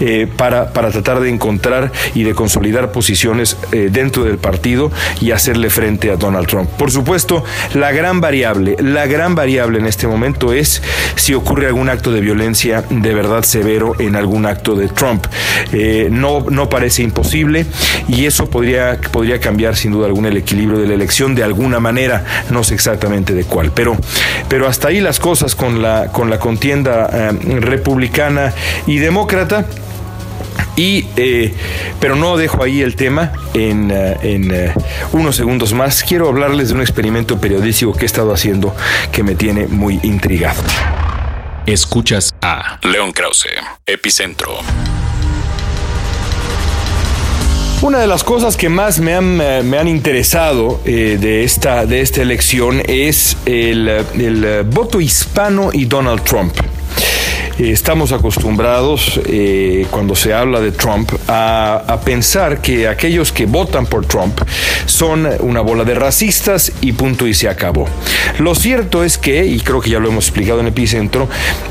eh, 0.00 0.26
para, 0.36 0.72
para 0.72 0.90
tratar 0.90 1.20
de 1.20 1.30
encontrar 1.30 1.92
y 2.14 2.22
de 2.22 2.34
consolidar 2.34 2.92
posiciones 2.92 3.56
eh, 3.72 3.88
dentro 3.90 4.24
del 4.24 4.38
partido 4.38 4.90
y 5.20 5.30
hacerle 5.30 5.70
frente 5.70 6.10
a 6.10 6.16
Donald 6.16 6.46
Trump. 6.46 6.68
Por 6.70 6.90
supuesto, 6.90 7.44
la 7.74 7.92
gran 7.92 8.20
variable, 8.20 8.76
la 8.78 9.06
gran 9.06 9.34
variable 9.34 9.78
en 9.78 9.86
este 9.86 10.06
momento 10.06 10.52
es 10.52 10.82
si 11.16 11.34
ocurre 11.34 11.66
alguna 11.66 11.91
acto 11.92 12.12
de 12.12 12.20
violencia 12.20 12.84
de 12.90 13.14
verdad 13.14 13.42
severo 13.42 13.94
en 13.98 14.16
algún 14.16 14.46
acto 14.46 14.74
de 14.74 14.88
Trump. 14.88 15.26
Eh, 15.72 16.08
no, 16.10 16.44
no 16.50 16.68
parece 16.68 17.02
imposible 17.02 17.66
y 18.08 18.26
eso 18.26 18.50
podría, 18.50 18.98
podría 19.12 19.38
cambiar 19.40 19.76
sin 19.76 19.92
duda 19.92 20.06
alguna 20.06 20.28
el 20.28 20.36
equilibrio 20.36 20.78
de 20.78 20.88
la 20.88 20.94
elección 20.94 21.34
de 21.34 21.44
alguna 21.44 21.80
manera, 21.80 22.24
no 22.50 22.64
sé 22.64 22.74
exactamente 22.74 23.34
de 23.34 23.44
cuál, 23.44 23.70
pero, 23.72 23.96
pero 24.48 24.66
hasta 24.66 24.88
ahí 24.88 25.00
las 25.00 25.20
cosas 25.20 25.54
con 25.54 25.82
la, 25.82 26.08
con 26.08 26.30
la 26.30 26.38
contienda 26.38 27.08
eh, 27.12 27.60
republicana 27.60 28.52
y 28.86 28.98
demócrata. 28.98 29.66
Y, 30.76 31.06
eh, 31.16 31.52
pero 32.00 32.16
no 32.16 32.36
dejo 32.36 32.62
ahí 32.62 32.80
el 32.80 32.96
tema 32.96 33.32
en, 33.52 33.90
en 33.90 34.72
unos 35.12 35.36
segundos 35.36 35.74
más. 35.74 36.02
Quiero 36.02 36.28
hablarles 36.28 36.68
de 36.68 36.74
un 36.74 36.80
experimento 36.80 37.38
periodístico 37.38 37.92
que 37.92 38.02
he 38.02 38.06
estado 38.06 38.32
haciendo 38.32 38.74
que 39.12 39.22
me 39.22 39.34
tiene 39.34 39.66
muy 39.66 40.00
intrigado. 40.02 40.62
Escuchas 41.66 42.34
a 42.40 42.80
León 42.82 43.12
Krause, 43.12 43.46
Epicentro. 43.86 44.58
Una 47.82 47.98
de 47.98 48.06
las 48.06 48.24
cosas 48.24 48.56
que 48.56 48.68
más 48.68 48.98
me 48.98 49.14
han, 49.14 49.40
eh, 49.40 49.62
me 49.62 49.78
han 49.78 49.86
interesado 49.86 50.80
eh, 50.84 51.18
de, 51.20 51.44
esta, 51.44 51.86
de 51.86 52.00
esta 52.00 52.20
elección 52.22 52.82
es 52.86 53.36
el, 53.46 53.88
el 53.88 54.64
voto 54.64 55.00
hispano 55.00 55.70
y 55.72 55.84
Donald 55.84 56.22
Trump. 56.24 56.54
Eh, 57.58 57.70
estamos 57.70 58.12
acostumbrados, 58.12 59.20
eh, 59.26 59.86
cuando 59.90 60.14
se 60.14 60.32
habla 60.32 60.60
de 60.60 60.72
Trump, 60.72 61.12
a, 61.28 62.00
pensar 62.04 62.60
que 62.60 62.88
aquellos 62.88 63.30
que 63.30 63.46
votan 63.46 63.86
por 63.86 64.04
Trump 64.06 64.40
son 64.86 65.28
una 65.40 65.60
bola 65.60 65.84
de 65.84 65.94
racistas 65.94 66.72
y 66.80 66.92
punto 66.92 67.28
y 67.28 67.34
se 67.34 67.48
acabó. 67.48 67.86
Lo 68.38 68.54
cierto 68.54 69.04
es 69.04 69.18
que, 69.18 69.46
y 69.46 69.60
creo 69.60 69.80
que 69.80 69.90
ya 69.90 70.00
lo 70.00 70.08
hemos 70.08 70.26
explicado 70.26 70.60
en 70.60 70.66
Epicentro, 70.66 71.28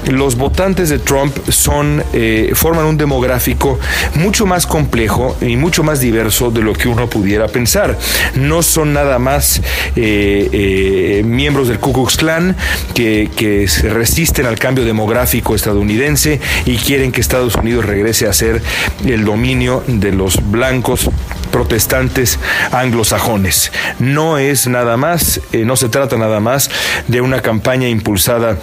los 0.10 0.38
votantes 0.38 0.90
de 0.90 1.00
Trump 1.00 1.36
son, 1.50 2.02
eh, 2.14 2.52
forman 2.54 2.86
un 2.86 2.98
demográfico 2.98 3.78
mucho 4.16 4.46
más 4.46 4.66
complejo 4.66 5.36
y 5.42 5.58
mucho 5.58 5.84
más 5.84 6.00
diverso 6.00 6.50
de 6.50 6.62
lo 6.62 6.74
que 6.74 6.88
uno 6.88 7.10
pudiera 7.10 7.48
pensar. 7.48 7.98
No 8.36 8.62
son 8.64 8.94
nada 8.94 9.20
más 9.20 9.62
miembros 9.96 11.68
del 11.68 11.80
Ku 11.80 11.92
Klux 11.92 12.16
Klan 12.18 12.56
que, 12.94 13.30
se 13.68 13.90
resisten 13.90 14.46
al 14.46 14.58
cambio 14.58 14.86
demográfico 14.86 15.56
estadounidense 15.56 15.71
estadounidense 15.72 16.40
y 16.66 16.78
quieren 16.78 17.12
que 17.12 17.22
Estados 17.22 17.56
Unidos 17.56 17.86
regrese 17.86 18.28
a 18.28 18.34
ser 18.34 18.62
el 19.06 19.24
dominio 19.24 19.84
de 19.88 20.12
los 20.12 20.52
blancos 20.52 21.10
protestantes 21.52 22.40
anglosajones. 22.72 23.72
No 24.00 24.38
es 24.38 24.68
nada 24.68 24.98
más, 24.98 25.42
eh, 25.52 25.64
no 25.66 25.76
se 25.76 25.90
trata 25.90 26.18
nada 26.18 26.40
más 26.40 26.70
de 27.08 27.22
una 27.22 27.42
campaña 27.42 27.88
impulsada 27.88 28.58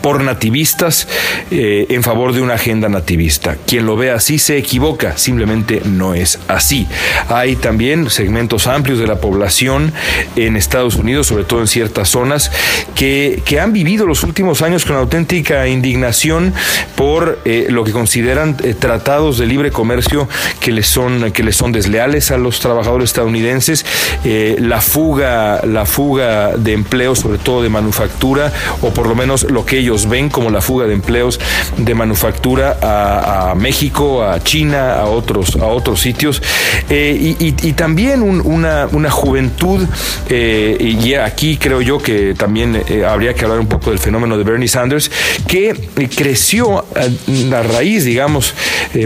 por 0.00 0.22
nativistas 0.22 1.08
eh, 1.50 1.86
en 1.90 2.02
favor 2.02 2.32
de 2.32 2.40
una 2.40 2.54
agenda 2.54 2.88
nativista. 2.88 3.56
Quien 3.66 3.86
lo 3.86 3.96
ve 3.96 4.10
así 4.10 4.38
se 4.38 4.56
equivoca, 4.56 5.16
simplemente 5.16 5.82
no 5.84 6.14
es 6.14 6.38
así. 6.48 6.86
Hay 7.28 7.56
también 7.56 8.08
segmentos 8.10 8.66
amplios 8.66 8.98
de 8.98 9.06
la 9.06 9.20
población 9.20 9.92
en 10.36 10.56
Estados 10.56 10.96
Unidos, 10.96 11.26
sobre 11.26 11.44
todo 11.44 11.60
en 11.60 11.66
ciertas 11.66 12.08
zonas, 12.08 12.50
que, 12.94 13.42
que 13.44 13.60
han 13.60 13.72
vivido 13.72 14.06
los 14.06 14.22
últimos 14.22 14.62
años 14.62 14.84
con 14.84 14.96
auténtica 14.96 15.66
indignación 15.68 16.54
por 16.96 17.40
eh, 17.44 17.66
lo 17.70 17.84
que 17.84 17.92
consideran 17.92 18.56
eh, 18.62 18.74
tratados 18.78 19.38
de 19.38 19.46
libre 19.46 19.70
comercio 19.70 20.28
que 20.60 20.72
les 20.72 20.86
son, 20.86 21.32
que 21.32 21.42
les 21.42 21.56
son 21.56 21.72
desleales 21.72 22.30
a 22.30 22.38
los 22.38 22.60
trabajadores 22.60 23.10
estadounidenses, 23.10 23.84
la 24.24 24.80
fuga, 24.80 25.64
la 25.64 25.86
fuga 25.86 26.56
de 26.56 26.72
empleo, 26.72 27.14
sobre 27.14 27.38
todo 27.38 27.62
de 27.62 27.68
manufactura, 27.68 28.52
o 28.82 28.90
por 28.90 29.06
lo 29.06 29.14
menos 29.14 29.44
lo 29.50 29.64
que 29.64 29.78
ellos 29.78 29.89
ven 30.08 30.28
como 30.28 30.50
la 30.50 30.60
fuga 30.60 30.86
de 30.86 30.94
empleos 30.94 31.40
de 31.76 31.94
manufactura 31.94 32.78
a, 32.82 33.54
México, 33.54 34.22
a 34.22 34.42
China, 34.42 34.94
a 34.94 35.06
otros, 35.06 35.56
a 35.56 35.66
otros 35.66 36.00
sitios, 36.00 36.42
eh, 36.88 37.36
y, 37.38 37.72
también 37.72 38.22
una, 38.22 38.86
una, 38.86 39.10
juventud, 39.10 39.86
eh, 40.28 40.76
y 40.80 41.14
aquí 41.14 41.56
creo 41.56 41.80
yo 41.80 41.98
que 41.98 42.34
también 42.34 42.82
eh, 42.88 43.04
habría 43.04 43.34
que 43.34 43.44
hablar 43.44 43.60
un 43.60 43.66
poco 43.66 43.90
del 43.90 43.98
fenómeno 43.98 44.36
de 44.36 44.44
Bernie 44.44 44.68
Sanders, 44.68 45.10
que 45.46 45.74
creció 46.14 46.78
a, 46.78 47.56
a 47.56 47.62
raíz, 47.62 48.04
digamos, 48.04 48.54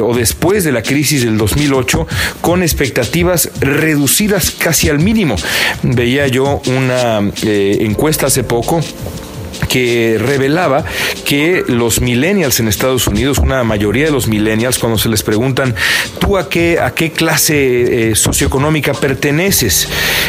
o 0.03 0.15
después 0.15 0.65
de 0.65 0.73
la 0.73 0.83
crisis 0.83 1.25
del 1.25 1.39
2008, 1.39 2.07
con 2.41 2.63
expectativas 2.63 3.51
reducidas 3.61 4.51
casi 4.51 4.89
al 4.89 4.99
mínimo. 4.99 5.37
Veía 5.83 6.27
yo 6.27 6.61
una 6.67 7.21
encuesta 7.43 8.27
hace 8.27 8.45
poco 8.45 8.81
que 9.69 10.17
revelaba 10.19 10.85
que 11.25 11.65
los 11.67 12.01
millennials 12.01 12.61
en 12.61 12.69
Estados 12.69 13.07
Unidos, 13.07 13.39
una 13.39 13.65
mayoría 13.65 14.07
de 14.07 14.11
los 14.11 14.29
millennials, 14.29 14.79
cuando 14.79 14.99
se 14.99 15.09
les 15.09 15.23
preguntan, 15.23 15.75
¿tú 16.19 16.37
a 16.39 16.49
qué, 16.49 16.79
a 16.81 16.93
qué 16.93 17.13
clase 17.13 18.11
eh, 18.11 18.15
socioeconómica 18.15 18.95
perteneces? 18.95 19.89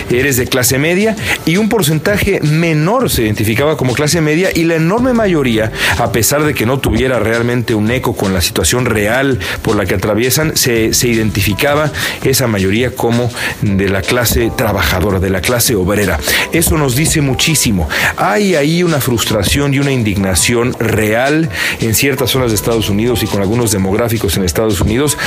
¿Eres 0.10 0.38
de 0.38 0.48
clase 0.48 0.78
media? 0.78 1.16
Y 1.46 1.58
un 1.58 1.70
porcentaje 1.70 2.40
menor 2.42 3.10
se 3.10 3.24
identificaba 3.24 3.78
como 3.78 3.94
clase 3.94 4.22
media 4.22 4.50
y 4.54 4.64
la 4.64 4.76
enorme 4.76 5.14
mayoría, 5.14 5.72
a 5.98 6.12
pesar 6.12 6.44
de 6.44 6.54
que 6.54 6.66
no 6.66 6.80
tuviera 6.80 7.20
realmente 7.20 7.76
un 7.76 7.90
eco 7.92 8.16
con 8.16 8.34
la 8.34 8.42
situación 8.42 8.86
real 8.86 9.40
por 9.62 9.76
la 9.76 9.86
que 9.86 9.96
atraviesan, 9.96 10.56
se, 10.56 10.94
se 10.94 11.08
identificaba 11.08 11.92
esa 12.24 12.48
mayoría 12.48 12.96
como 12.96 13.30
de 13.62 13.90
la 13.90 14.02
clase 14.02 14.52
trabajadora, 14.56 15.20
de 15.20 15.30
la 15.30 15.42
clase 15.42 15.76
obrera. 15.76 16.20
Eso 16.52 16.78
nos 16.78 16.96
dice 16.96 17.22
muchísimo. 17.22 17.88
Hay 18.18 18.56
ahí 18.56 18.84
una 18.84 19.00
frustración 19.00 19.15
frustración 19.16 19.74
y 19.74 19.80
una 19.80 19.94
indignación 19.94 20.76
real 20.78 21.50
en 21.80 21.96
ciertas 21.96 22.32
zonas 22.32 22.50
de 22.50 22.56
Estados 22.56 22.90
Unidos 22.90 23.24
y 23.24 23.28
con 23.28 23.42
algunos 23.42 23.72
demográficos 23.72 24.36
en 24.36 24.44
Estados 24.44 24.82
Unidos 24.82 25.18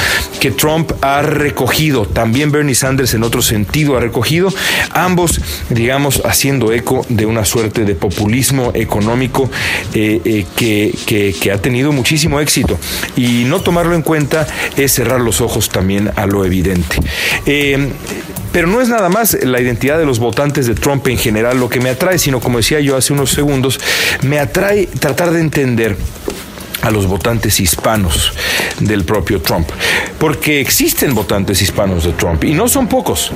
que 0.41 0.51
Trump 0.51 0.93
ha 1.01 1.23
recogido. 1.23 2.05
También 2.05 2.53
Bernie 2.53 2.75
Sanders 2.75 3.15
en 3.15 3.23
otro 3.23 3.41
sentido 3.41 3.97
ha 3.97 4.01
recogido. 4.01 4.53
Ambos, 4.91 5.41
digamos, 5.71 6.21
haciendo 6.27 6.71
eco 6.71 7.07
de 7.09 7.25
una 7.25 7.47
suerte 7.47 7.87
de 7.87 7.95
populismo 7.95 8.73
económico 8.75 9.51
eh, 9.95 10.21
eh, 10.23 10.45
que, 10.55 11.35
que, 11.41 11.51
ha 11.51 11.57
tenido 11.57 11.91
muchísimo 11.91 12.41
éxito. 12.41 12.79
Y 13.17 13.45
no 13.45 13.63
tomarlo 13.63 13.95
en 13.95 14.03
cuenta 14.03 14.47
es 14.77 14.93
cerrar 14.93 15.23
los 15.23 15.41
ojos 15.41 15.71
también 15.71 16.11
a 16.15 16.27
lo 16.27 16.45
evidente. 16.45 16.97
Eh, 17.47 17.89
pero 18.53 18.67
no 18.67 18.81
es 18.81 18.89
nada 18.89 19.09
más 19.09 19.37
la 19.43 19.61
identidad 19.61 19.99
de 19.99 20.07
los 20.07 20.19
votantes 20.19 20.67
de 20.67 20.75
Trump 20.75 21.07
en 21.09 21.19
general 21.19 21.59
lo 21.59 21.69
que 21.69 21.81
me 21.81 21.91
atrae, 21.91 22.19
sino 22.19 22.41
como 22.41 22.59
decía 22.59 22.81
yo 22.81 22.97
hace 22.97 23.13
unos 23.13 23.31
segundos, 23.31 23.81
me 24.23 24.39
atrae 24.39 24.87
tratar 24.87 25.31
de 25.31 25.41
entender 25.41 25.97
a 26.89 26.91
los 26.91 27.07
votantes 27.07 27.61
hispanos 27.61 28.33
del 28.81 29.05
propio 29.05 29.43
Trump, 29.43 29.69
porque 30.19 30.61
existen 30.61 31.15
votantes 31.15 31.61
hispanos 31.61 32.05
de 32.05 32.13
Trump 32.13 32.45
y 32.45 32.55
no 32.55 32.67
son 32.67 32.89
pocos. 32.89 33.31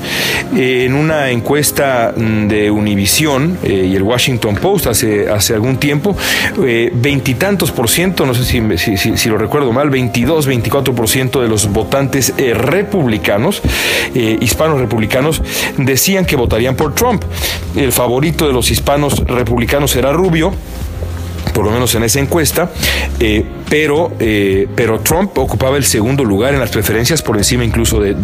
Eh, 0.57 0.85
en 0.87 0.95
una 0.95 1.31
encuesta 1.31 2.15
mm, 2.17 2.49
de 2.49 2.71
Univision 2.71 3.59
eh, 3.63 3.89
y 3.91 3.95
el 3.95 4.03
Washington 4.03 4.55
Post 4.57 4.87
hace, 4.87 5.29
hace 5.29 5.53
algún 5.53 5.77
tiempo, 5.77 6.17
eh, 6.65 6.91
veintitantos 6.95 7.71
por 7.71 7.91
ciento, 7.91 8.25
no 8.25 8.35
sé 8.35 8.45
si, 8.45 9.17
si, 9.17 9.29
lo 9.29 9.37
recuerdo 9.37 9.71
mal, 9.71 9.91
22, 9.91 10.47
24 10.47 10.95
por 10.95 11.09
ciento 11.09 11.43
de 11.43 11.49
los 11.49 11.71
votantes 11.71 12.33
republicanos, 12.37 13.61
hispanos 14.15 14.81
republicanos, 14.81 15.43
decían 15.77 16.25
que 16.25 16.37
votarían 16.37 16.75
por 16.75 16.95
Trump. 16.95 17.23
El 17.77 17.93
favorito 17.93 18.47
de 18.47 18.53
los 18.53 18.71
hispanos 18.71 19.19
republicanos 19.27 19.95
era 19.97 20.13
Rubio 20.13 20.55
por 21.53 21.65
lo 21.65 21.71
menos 21.71 21.95
en 21.95 22.03
esa 22.03 22.21
encuesta, 22.21 22.71
eh, 23.21 23.45
pero, 23.69 24.13
eh, 24.19 24.69
pero 24.75 25.01
Trump 25.01 25.37
ocupaba 25.39 25.77
el 25.77 25.85
segundo 25.85 26.25
lugar 26.25 26.55
en 26.55 26.61
las 26.61 26.71
preferencias 26.71 27.23
por 27.23 27.37
encima 27.37 27.65
incluso 27.65 28.01
de, 28.01 28.15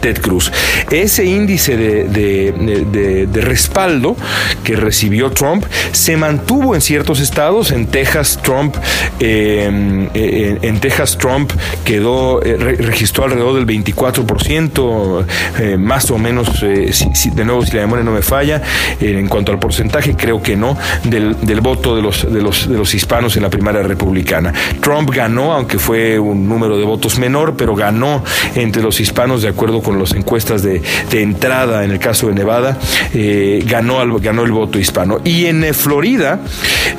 Ted 0.00 0.20
Cruz. 0.20 0.52
Ese 0.90 1.24
índice 1.24 1.76
de, 1.76 3.28
respaldo 3.32 4.16
que 4.64 4.76
recibió 4.76 5.30
Trump 5.30 5.64
se 5.92 6.16
mantuvo 6.16 6.74
en 6.74 6.80
ciertos 6.80 7.20
estados, 7.20 7.72
en 7.72 7.86
Texas 7.86 8.38
Trump, 8.42 8.76
em, 9.18 10.08
en, 10.14 10.80
Texas 10.80 11.18
Trump 11.18 11.52
quedó, 11.84 12.42
eh, 12.42 12.56
registró 12.56 13.24
alrededor 13.24 13.54
del 13.54 13.66
24%, 13.66 15.26
más 15.78 16.10
o 16.10 16.18
menos, 16.18 16.60
de 16.60 17.44
nuevo 17.44 17.64
si 17.64 17.76
la 17.76 17.82
memoria 17.82 18.04
no 18.04 18.12
me 18.12 18.22
falla, 18.22 18.62
en 19.00 19.28
cuanto 19.28 19.52
al 19.52 19.58
porcentaje, 19.58 20.14
creo 20.16 20.42
que 20.42 20.56
no, 20.56 20.76
del, 21.04 21.36
del 21.42 21.60
voto 21.60 21.96
de 21.96 22.02
los, 22.02 22.32
de 22.32 22.40
los 22.40 22.49
de 22.68 22.76
los 22.76 22.94
hispanos 22.94 23.36
en 23.36 23.42
la 23.42 23.50
primaria 23.50 23.82
republicana. 23.82 24.52
Trump 24.80 25.10
ganó, 25.10 25.52
aunque 25.52 25.78
fue 25.78 26.18
un 26.18 26.48
número 26.48 26.78
de 26.78 26.84
votos 26.84 27.18
menor, 27.18 27.54
pero 27.56 27.74
ganó 27.74 28.24
entre 28.54 28.82
los 28.82 29.00
hispanos 29.00 29.42
de 29.42 29.48
acuerdo 29.48 29.82
con 29.82 29.98
las 29.98 30.12
encuestas 30.12 30.62
de, 30.62 30.82
entrada 31.12 31.84
en 31.84 31.90
el 31.90 31.98
caso 31.98 32.28
de 32.28 32.34
Nevada, 32.34 32.78
eh, 33.14 33.62
ganó, 33.66 34.18
ganó 34.18 34.44
el 34.44 34.52
voto 34.52 34.78
hispano. 34.78 35.20
Y 35.24 35.46
en 35.46 35.64
eh, 35.64 35.72
Florida, 35.72 36.40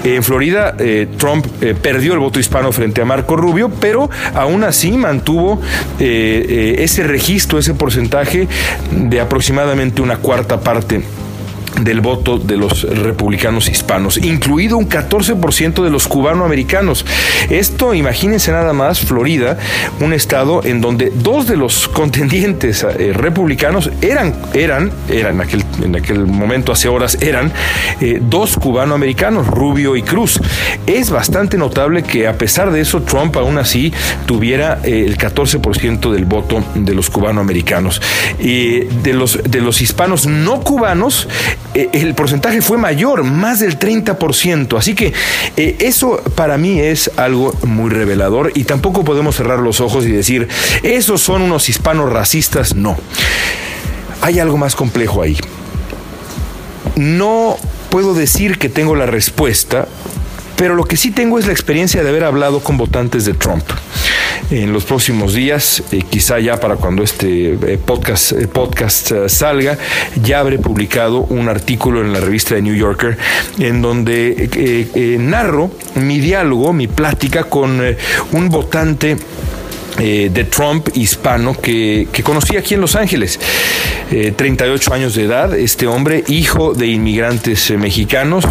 en 0.03 0.23
Florida 0.23 0.75
Trump 1.17 1.45
perdió 1.81 2.13
el 2.13 2.19
voto 2.19 2.39
hispano 2.39 2.71
frente 2.71 3.01
a 3.01 3.05
Marco 3.05 3.35
Rubio, 3.35 3.69
pero 3.69 4.09
aún 4.33 4.63
así 4.63 4.91
mantuvo 4.91 5.61
ese 5.99 7.03
registro, 7.03 7.59
ese 7.59 7.73
porcentaje 7.73 8.47
de 8.91 9.19
aproximadamente 9.19 10.01
una 10.01 10.17
cuarta 10.17 10.59
parte 10.59 11.01
del 11.79 12.01
voto 12.01 12.37
de 12.37 12.57
los 12.57 12.83
republicanos 12.83 13.69
hispanos, 13.69 14.17
incluido 14.17 14.77
un 14.77 14.87
14% 14.87 15.83
de 15.83 15.89
los 15.89 16.07
cubanoamericanos. 16.07 17.05
Esto, 17.49 17.93
imagínense 17.93 18.51
nada 18.51 18.73
más, 18.73 18.99
Florida, 18.99 19.57
un 19.99 20.13
estado 20.13 20.63
en 20.63 20.81
donde 20.81 21.11
dos 21.13 21.47
de 21.47 21.57
los 21.57 21.87
contendientes 21.87 22.83
eh, 22.83 23.13
republicanos 23.13 23.89
eran, 24.01 24.35
eran, 24.53 24.91
eran 25.09 25.35
en 25.35 25.41
aquel, 25.41 25.63
en 25.83 25.95
aquel 25.95 26.27
momento, 26.27 26.71
hace 26.71 26.87
horas, 26.87 27.17
eran 27.21 27.51
eh, 27.99 28.19
dos 28.21 28.57
cubanoamericanos, 28.57 29.47
Rubio 29.47 29.95
y 29.95 30.03
Cruz. 30.03 30.39
Es 30.85 31.09
bastante 31.09 31.57
notable 31.57 32.03
que 32.03 32.27
a 32.27 32.37
pesar 32.37 32.71
de 32.71 32.81
eso, 32.81 33.01
Trump 33.01 33.35
aún 33.37 33.57
así 33.57 33.93
tuviera 34.25 34.79
eh, 34.83 35.05
el 35.07 35.17
14% 35.17 36.11
del 36.11 36.25
voto 36.25 36.63
de 36.75 36.93
los 36.93 37.09
cubanoamericanos. 37.09 38.01
de, 38.39 39.13
los, 39.13 39.39
de 39.43 39.61
los 39.61 39.81
hispanos 39.81 40.27
no 40.27 40.61
cubanos, 40.61 41.27
eh, 41.73 41.89
el 41.93 42.13
porcentaje 42.15 42.61
fue 42.61 42.77
mayor, 42.77 43.23
más 43.23 43.59
del 43.59 43.79
30%. 43.79 44.77
Así 44.77 44.95
que 44.95 45.13
eh, 45.57 45.75
eso 45.79 46.21
para 46.35 46.57
mí 46.57 46.79
es 46.79 47.11
algo 47.17 47.53
muy 47.63 47.89
revelador 47.89 48.51
y 48.55 48.63
tampoco 48.65 49.03
podemos 49.03 49.35
cerrar 49.35 49.59
los 49.59 49.79
ojos 49.79 50.05
y 50.05 50.11
decir, 50.11 50.47
esos 50.83 51.21
son 51.21 51.41
unos 51.41 51.69
hispanos 51.69 52.11
racistas. 52.11 52.75
No. 52.75 52.97
Hay 54.21 54.39
algo 54.39 54.57
más 54.57 54.75
complejo 54.75 55.21
ahí. 55.21 55.37
No 56.95 57.57
puedo 57.89 58.13
decir 58.13 58.57
que 58.57 58.69
tengo 58.69 58.95
la 58.95 59.05
respuesta, 59.05 59.87
pero 60.57 60.75
lo 60.75 60.83
que 60.83 60.97
sí 60.97 61.11
tengo 61.11 61.39
es 61.39 61.47
la 61.47 61.53
experiencia 61.53 62.03
de 62.03 62.09
haber 62.09 62.23
hablado 62.23 62.59
con 62.59 62.77
votantes 62.77 63.25
de 63.25 63.33
Trump 63.33 63.63
en 64.49 64.73
los 64.73 64.85
próximos 64.85 65.33
días, 65.33 65.83
eh, 65.91 66.01
quizá 66.09 66.39
ya 66.39 66.59
para 66.59 66.75
cuando 66.75 67.03
este 67.03 67.53
eh, 67.53 67.77
podcast, 67.77 68.31
eh, 68.33 68.47
podcast 68.47 69.27
salga, 69.27 69.77
ya 70.21 70.39
habré 70.39 70.57
publicado 70.59 71.21
un 71.21 71.49
artículo 71.49 72.01
en 72.01 72.13
la 72.13 72.19
revista 72.19 72.55
de 72.55 72.61
New 72.61 72.75
Yorker 72.75 73.17
en 73.59 73.81
donde 73.81 75.17
narro 75.19 75.71
mi 75.95 76.19
diálogo, 76.19 76.73
mi 76.73 76.87
plática 76.87 77.43
con 77.45 77.81
un 78.31 78.49
votante 78.49 79.17
eh, 80.03 80.31
de 80.33 80.45
Trump 80.45 80.89
hispano 80.95 81.53
que, 81.53 82.07
conocí 82.23 82.57
aquí 82.57 82.73
en 82.73 82.81
Los 82.81 82.95
Ángeles. 82.95 83.39
38 84.35 84.91
eh, 84.91 84.95
años 84.95 85.13
de 85.13 85.23
edad, 85.23 85.53
este 85.53 85.85
hombre, 85.85 86.23
hijo 86.27 86.73
de 86.73 86.87
inmigrantes 86.87 87.69
eh, 87.69 87.77
mexicanos, 87.77 88.43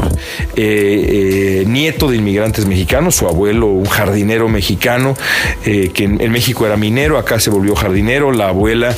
nieto 0.56 2.08
de 2.08 2.16
inmigrantes 2.16 2.66
mexicanos, 2.66 3.16
su 3.16 3.26
abuelo, 3.26 3.66
un 3.66 3.84
jardinero 3.86 4.48
mexicano, 4.48 5.16
que 5.64 6.04
en, 6.04 6.30
México 6.30 6.66
era 6.66 6.76
minero, 6.76 7.18
acá 7.18 7.40
se 7.40 7.50
volvió 7.50 7.74
jardinero, 7.74 8.32
la 8.32 8.48
abuela 8.48 8.96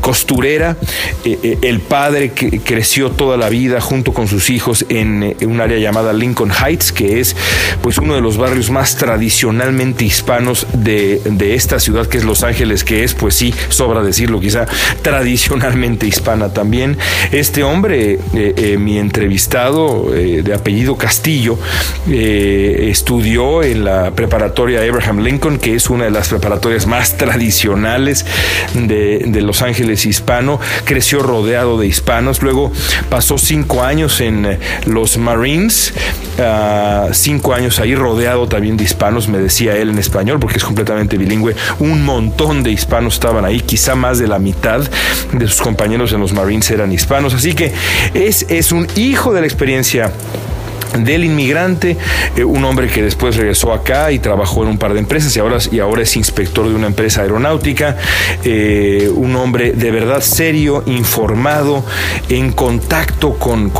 costurera, 0.00 0.76
el 1.24 1.80
padre 1.80 2.32
que 2.32 2.60
creció 2.60 3.10
toda 3.10 3.36
la 3.36 3.48
vida 3.48 3.80
junto 3.80 4.12
con 4.12 4.26
sus 4.28 4.50
hijos 4.50 4.86
en 4.88 5.36
un 5.46 5.60
área 5.60 5.78
llamada 5.78 6.12
Lincoln 6.12 6.50
Heights, 6.50 6.90
que 6.90 7.20
es 7.20 7.36
pues 7.82 7.98
uno 7.98 8.14
de 8.14 8.22
los 8.22 8.38
barrios 8.38 8.70
más 8.70 8.96
tradicionalmente 8.96 10.04
hispanos 10.04 10.66
de, 10.72 10.85
esta 10.86 11.78
ciudad 11.80 12.06
que 12.06 12.18
es 12.18 12.24
Los 12.24 12.42
Ángeles, 12.42 12.84
que 12.84 13.04
es, 13.04 13.14
pues 13.14 13.34
sí, 13.34 13.54
sobra 13.68 14.02
decirlo, 14.02 14.40
quizá 14.40 14.66
tradicionalmente 15.02 16.06
hispana 16.06 16.52
también. 16.52 16.96
Este 17.32 17.62
hombre, 17.62 18.18
eh, 18.34 18.54
eh, 18.56 18.78
mi 18.78 18.98
entrevistado 18.98 20.14
eh, 20.14 20.42
de 20.42 20.54
apellido 20.54 20.96
Castillo, 20.96 21.58
estudió 22.08 23.62
en 23.62 23.84
la 23.84 24.12
preparatoria 24.12 24.80
Abraham 24.80 25.20
Lincoln, 25.20 25.58
que 25.58 25.74
es 25.74 25.90
una 25.90 26.04
de 26.04 26.10
las 26.10 26.28
preparatorias 26.28 26.86
más 26.86 27.16
tradicionales 27.16 28.24
de, 28.74 29.42
Los 29.42 29.62
Ángeles 29.62 30.06
hispano, 30.06 30.60
creció 30.84 31.20
rodeado 31.20 31.78
de 31.78 31.86
hispanos, 31.86 32.42
luego 32.42 32.72
pasó 33.10 33.38
cinco 33.38 33.82
años 33.82 34.20
en 34.20 34.58
los 34.86 35.18
Marines, 35.18 35.92
ah, 36.38 37.08
cinco 37.12 37.54
años 37.54 37.78
ahí 37.78 37.94
rodeado 37.94 38.48
también 38.48 38.76
de 38.76 38.84
hispanos, 38.84 39.28
me 39.28 39.38
decía 39.38 39.76
él 39.76 39.90
en 39.90 39.98
español, 39.98 40.38
porque 40.40 40.58
es 40.58 40.64
completamente 40.64 41.16
bilingüe. 41.16 41.54
Un 41.78 42.04
montón 42.04 42.62
de 42.62 42.70
hispanos 42.70 43.14
estaban 43.14 43.44
ahí, 43.44 43.60
quizá 43.60 43.94
más 43.94 44.18
de 44.18 44.26
la 44.26 44.38
mitad 44.38 44.80
de 45.32 45.48
sus 45.48 45.60
compañeros 45.60 46.12
en 46.12 46.20
los 46.20 46.32
Marines 46.32 46.70
eran 46.70 46.92
hispanos. 46.92 47.34
Así 47.34 47.54
que 47.54 47.72
es, 48.14 48.46
es 48.48 48.72
un 48.72 48.86
hijo 48.96 49.32
de 49.32 49.40
la 49.40 49.46
experiencia 49.46 50.12
del 51.04 51.24
inmigrante, 51.24 51.96
eh, 52.36 52.44
un 52.44 52.64
hombre 52.64 52.88
que 52.88 53.02
después 53.02 53.36
regresó 53.36 53.72
acá 53.72 54.12
y 54.12 54.18
trabajó 54.18 54.62
en 54.62 54.70
un 54.70 54.78
par 54.78 54.94
de 54.94 55.00
empresas 55.00 55.34
y 55.36 55.40
ahora, 55.40 55.58
y 55.70 55.78
ahora 55.80 56.02
es 56.02 56.16
inspector 56.16 56.68
de 56.68 56.74
una 56.74 56.86
empresa 56.86 57.22
aeronáutica, 57.22 57.96
eh, 58.44 59.10
un 59.14 59.36
hombre 59.36 59.72
de 59.72 59.90
verdad 59.90 60.20
serio, 60.20 60.82
informado, 60.86 61.84
en 62.28 62.52
contacto 62.52 63.38
con, 63.38 63.72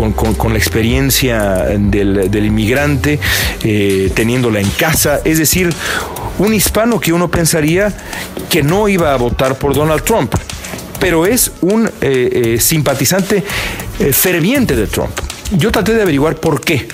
la 0.52 0.58
experiencia 0.58 1.66
del, 1.78 2.44
inmigrante, 2.44 3.18
eh, 3.62 4.10
teniéndola 4.14 4.60
en 4.60 4.70
casa, 4.70 5.20
es 5.24 5.38
decir, 5.38 5.70
un 6.38 6.54
hispano 6.54 7.00
que 7.00 7.12
uno 7.12 7.28
pensaría 7.28 7.92
que 8.50 8.62
no 8.62 8.88
iba 8.88 9.12
a 9.12 9.16
votar 9.16 9.56
por 9.56 9.74
Donald 9.74 10.02
Trump, 10.02 10.34
pero 11.00 11.26
es 11.26 11.52
un 11.60 11.90
simpatizante 12.58 13.42
ferviente 14.12 14.76
de 14.76 14.86
Trump. 14.86 15.25
Yo 15.52 15.70
traté 15.70 15.94
de 15.94 16.02
averiguar 16.02 16.36
por 16.36 16.60
qué. 16.60 16.86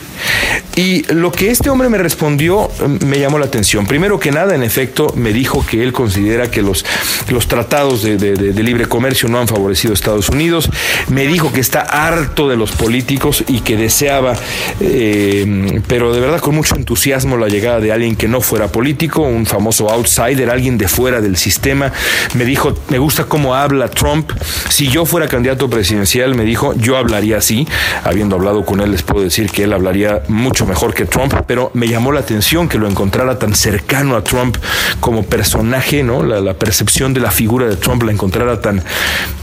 Y 0.75 1.03
lo 1.12 1.31
que 1.31 1.51
este 1.51 1.69
hombre 1.69 1.88
me 1.88 1.99
respondió 1.99 2.69
mm, 2.69 3.05
me 3.07 3.19
llamó 3.19 3.38
la 3.38 3.47
atención. 3.47 3.87
Primero 3.87 4.19
que 4.19 4.31
nada, 4.31 4.55
en 4.55 4.62
efecto, 4.62 5.12
me 5.17 5.33
dijo 5.33 5.65
que 5.67 5.83
él 5.83 5.93
considera 5.93 6.51
que 6.51 6.62
los, 6.62 6.85
los 7.29 7.47
tratados 7.47 8.03
de, 8.03 8.62
libre 8.62 8.87
comercio 8.87 9.29
no 9.29 9.38
han 9.38 9.49
favorecido 9.49 9.93
a 9.93 9.95
Estados 9.95 10.29
Unidos. 10.29 10.71
Me 11.09 11.27
dijo 11.27 11.53
que 11.53 11.61
está 11.61 11.81
harto 11.81 12.49
de 12.49 12.57
los 12.57 12.73
políticos 12.73 13.45
y 13.49 13.61
que 13.61 13.77
deseaba, 13.77 14.35
eh, 14.81 15.81
pero 15.88 16.15
de 16.15 16.21
verdad 16.21 16.41
con 16.41 16.55
mucho 16.55 16.77
entusiasmo, 16.77 17.37
la 17.37 17.49
llegada 17.49 17.81
de 17.81 17.93
alguien 17.93 18.17
que 18.17 18.29
no 18.29 18.41
fuera 18.41 18.69
político, 18.69 19.23
un 19.23 19.47
famoso 19.47 19.91
outsider, 19.91 20.49
alguien 20.49 20.79
de 20.79 20.88
fuera 20.88 21.21
del 21.21 21.37
sistema. 21.37 21.93
Me 22.35 22.45
dijo, 22.45 22.75
me 22.88 22.99
gusta 22.99 23.25
cómo 23.25 23.55
habla 23.55 23.88
Trump. 23.88 24.31
Si 24.71 24.88
yo 24.88 25.05
fuera 25.05 25.29
candidato 25.29 25.69
presidencial, 25.69 26.35
me 26.35 26.45
dijo, 26.45 26.75
yo 26.75 26.97
hablaría 26.97 27.38
así. 27.38 27.67
Habiendo 28.05 28.37
hablado 28.37 28.41
con 28.64 28.81
él, 28.81 28.90
les 28.90 29.02
puedo 29.02 29.22
decir 29.22 29.50
que 29.50 29.64
él 29.64 29.72
hablaría 29.72 30.22
mucho 30.28 30.66
mejor 30.66 30.94
que 30.94 31.05
Trump, 31.05 31.33
pero 31.46 31.70
me 31.74 31.88
llamó 31.88 32.12
la 32.12 32.20
atención 32.20 32.68
que 32.68 32.76
lo 32.76 32.88
encontrara 32.88 33.38
tan 33.38 33.55
cercano 33.55 34.16
a 34.16 34.24
Trump 34.24 34.57
como 35.00 35.22
personaje, 35.22 36.02
¿no? 36.02 36.22
La, 36.22 36.40
la 36.40 36.55
percepción 36.55 37.14
de 37.14 37.20
la 37.20 37.31
figura 37.31 37.66
de 37.66 37.76
Trump 37.76 38.02
la 38.02 38.12
encontrara 38.12 38.61
tan, 38.61 38.83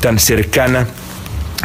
tan 0.02 0.20
cercana 0.20 0.88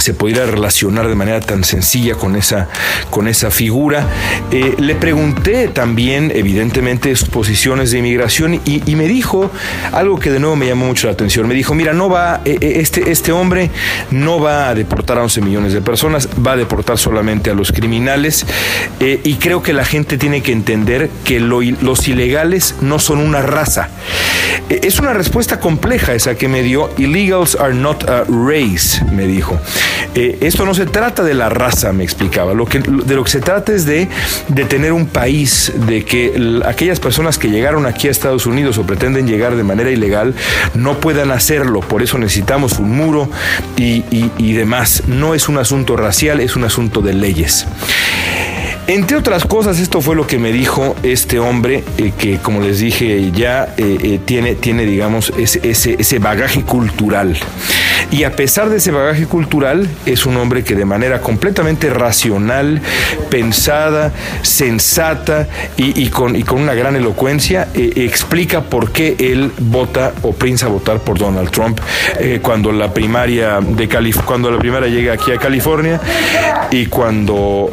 se 0.04 0.12
pudiera 0.12 0.44
relacionar 0.44 1.08
de 1.08 1.14
manera 1.14 1.40
tan 1.40 1.64
sencilla 1.64 2.14
con 2.14 2.36
esa, 2.36 2.68
con 3.08 3.26
esa 3.26 3.50
figura. 3.50 4.06
Eh, 4.50 4.74
le 4.78 4.94
pregunté 4.94 5.68
también, 5.68 6.30
evidentemente, 6.34 7.16
sus 7.16 7.30
posiciones 7.30 7.90
de 7.90 8.00
inmigración 8.00 8.60
y, 8.66 8.94
me 8.94 9.08
dijo 9.08 9.50
algo 9.92 10.18
que 10.18 10.30
de 10.30 10.38
nuevo 10.38 10.56
me 10.56 10.66
llamó 10.66 10.86
mucho 10.86 11.06
la 11.06 11.14
atención. 11.14 11.48
Me 11.48 11.54
dijo, 11.54 11.74
mira, 11.74 11.94
no 11.94 12.10
va, 12.10 12.42
eh, 12.44 12.58
eh, 12.60 12.74
este, 12.76 13.10
este 13.10 13.32
hombre 13.32 13.70
no 14.10 14.38
va 14.40 14.68
a 14.68 14.74
deportar 14.74 15.16
a 15.16 15.22
11 15.22 15.40
millones 15.40 15.72
de 15.72 15.80
personas, 15.80 16.28
va 16.46 16.52
a 16.52 16.56
deportar 16.56 16.98
solamente 16.98 17.48
a 17.50 17.54
los 17.54 17.72
criminales 17.72 18.44
y 19.00 19.34
creo 19.34 19.62
que 19.62 19.72
la 19.72 19.84
gente 19.84 20.18
tiene 20.18 20.42
que 20.42 20.52
entender 20.52 21.10
que 21.24 21.40
los 21.40 22.08
ilegales 22.08 22.76
no 22.82 22.98
son 22.98 23.18
una 23.18 23.40
raza. 23.40 23.88
es 24.68 24.98
una 24.98 25.14
respuesta 25.14 25.58
compleja 25.58 26.14
esa 26.14 26.34
que 26.34 26.46
me 26.46 26.62
dio. 26.62 26.90
Illegals 26.98 27.56
are 27.56 27.74
not 27.74 28.08
a 28.08 28.24
race, 28.28 29.02
me 29.10 29.26
dijo. 29.26 29.58
Eh, 30.14 30.38
esto 30.40 30.64
no 30.64 30.74
se 30.74 30.86
trata 30.86 31.22
de 31.22 31.34
la 31.34 31.48
raza, 31.48 31.92
me 31.92 32.04
explicaba. 32.04 32.54
Lo 32.54 32.66
que, 32.66 32.80
de 32.80 33.14
lo 33.14 33.24
que 33.24 33.30
se 33.30 33.40
trata 33.40 33.72
es 33.72 33.86
de, 33.86 34.08
de 34.48 34.64
tener 34.64 34.92
un 34.92 35.06
país, 35.06 35.72
de 35.86 36.04
que 36.04 36.60
aquellas 36.66 37.00
personas 37.00 37.38
que 37.38 37.48
llegaron 37.48 37.86
aquí 37.86 38.08
a 38.08 38.10
Estados 38.10 38.46
Unidos 38.46 38.78
o 38.78 38.82
pretenden 38.84 39.26
llegar 39.26 39.56
de 39.56 39.64
manera 39.64 39.90
ilegal 39.90 40.34
no 40.74 41.00
puedan 41.00 41.30
hacerlo. 41.30 41.80
Por 41.80 42.02
eso 42.02 42.18
necesitamos 42.18 42.78
un 42.78 42.90
muro 42.92 43.30
y, 43.76 44.04
y 44.10 44.52
demás. 44.52 45.04
No 45.06 45.34
es 45.34 45.48
un 45.48 45.58
asunto 45.58 45.96
racial, 45.96 46.40
es 46.40 46.56
un 46.56 46.64
asunto 46.64 47.00
de 47.00 47.14
leyes. 47.14 47.66
Entre 48.86 49.16
otras 49.16 49.46
cosas, 49.46 49.80
esto 49.80 50.02
fue 50.02 50.14
lo 50.14 50.26
que 50.26 50.38
me 50.38 50.52
dijo 50.52 50.94
este 51.02 51.38
hombre 51.38 51.82
eh, 51.96 52.12
que, 52.18 52.36
como 52.36 52.60
les 52.60 52.80
dije, 52.80 53.30
ya 53.32 53.74
eh, 53.78 53.98
eh, 54.02 54.20
tiene, 54.22 54.56
tiene, 54.56 54.84
digamos, 54.84 55.32
ese, 55.38 55.60
ese, 55.62 55.96
ese 55.98 56.18
bagaje 56.18 56.60
cultural. 56.64 57.34
Y 58.10 58.24
a 58.24 58.36
pesar 58.36 58.68
de 58.68 58.76
ese 58.76 58.90
bagaje 58.90 59.24
cultural, 59.24 59.88
es 60.04 60.26
un 60.26 60.36
hombre 60.36 60.64
que 60.64 60.74
de 60.74 60.84
manera 60.84 61.22
completamente 61.22 61.88
racional, 61.88 62.82
pensada, 63.30 64.12
sensata 64.42 65.48
y, 65.78 66.08
con, 66.10 66.36
y 66.36 66.42
con, 66.42 66.60
una 66.60 66.74
gran 66.74 66.94
elocuencia, 66.94 67.68
explica 67.74 68.64
por 68.64 68.92
qué 68.92 69.16
él 69.18 69.50
vota 69.58 70.12
o 70.22 70.32
piensa 70.32 70.68
votar 70.68 71.00
por 71.00 71.18
Donald 71.18 71.50
Trump 71.50 71.80
cuando 72.42 72.70
la 72.72 72.92
primaria 72.92 73.58
de 73.60 73.88
cuando 74.24 74.50
la 74.50 74.58
primaria 74.58 74.88
llega 74.88 75.14
aquí 75.14 75.32
a 75.32 75.38
California 75.38 76.00
y 76.70 76.86
cuando, 76.86 77.70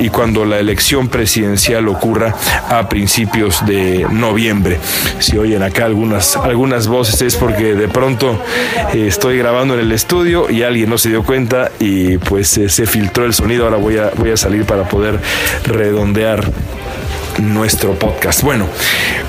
y 0.00 0.08
cuando 0.08 0.44
la 0.44 0.53
la 0.54 0.60
elección 0.60 1.08
presidencial 1.08 1.88
ocurra 1.88 2.32
a 2.68 2.88
principios 2.88 3.66
de 3.66 4.06
noviembre. 4.08 4.78
Si 5.18 5.36
oyen 5.36 5.64
acá 5.64 5.86
algunas, 5.86 6.36
algunas 6.36 6.86
voces 6.86 7.20
es 7.22 7.34
porque 7.34 7.74
de 7.74 7.88
pronto 7.88 8.40
eh, 8.92 9.06
estoy 9.08 9.36
grabando 9.36 9.74
en 9.74 9.80
el 9.80 9.90
estudio 9.90 10.48
y 10.48 10.62
alguien 10.62 10.90
no 10.90 10.96
se 10.96 11.08
dio 11.08 11.24
cuenta 11.24 11.72
y 11.80 12.18
pues 12.18 12.56
eh, 12.56 12.68
se 12.68 12.86
filtró 12.86 13.24
el 13.24 13.34
sonido. 13.34 13.64
Ahora 13.64 13.78
voy 13.78 13.98
a, 13.98 14.10
voy 14.16 14.30
a 14.30 14.36
salir 14.36 14.64
para 14.64 14.88
poder 14.88 15.18
redondear 15.64 16.48
nuestro 17.40 17.98
podcast. 17.98 18.42
Bueno, 18.42 18.66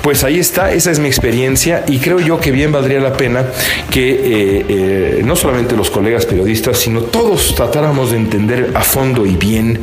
pues 0.02 0.24
ahí 0.24 0.38
está, 0.38 0.72
esa 0.72 0.90
es 0.90 0.98
mi 0.98 1.08
experiencia 1.08 1.84
y 1.88 1.98
creo 1.98 2.20
yo 2.20 2.38
que 2.40 2.50
bien 2.50 2.72
valdría 2.72 3.00
la 3.00 3.12
pena 3.12 3.44
que 3.90 4.10
eh, 4.10 4.66
eh, 4.68 5.22
no 5.24 5.36
solamente 5.36 5.76
los 5.76 5.90
colegas 5.90 6.26
periodistas, 6.26 6.78
sino 6.78 7.02
todos 7.02 7.54
tratáramos 7.54 8.10
de 8.10 8.18
entender 8.18 8.72
a 8.74 8.82
fondo 8.82 9.26
y 9.26 9.36
bien 9.36 9.80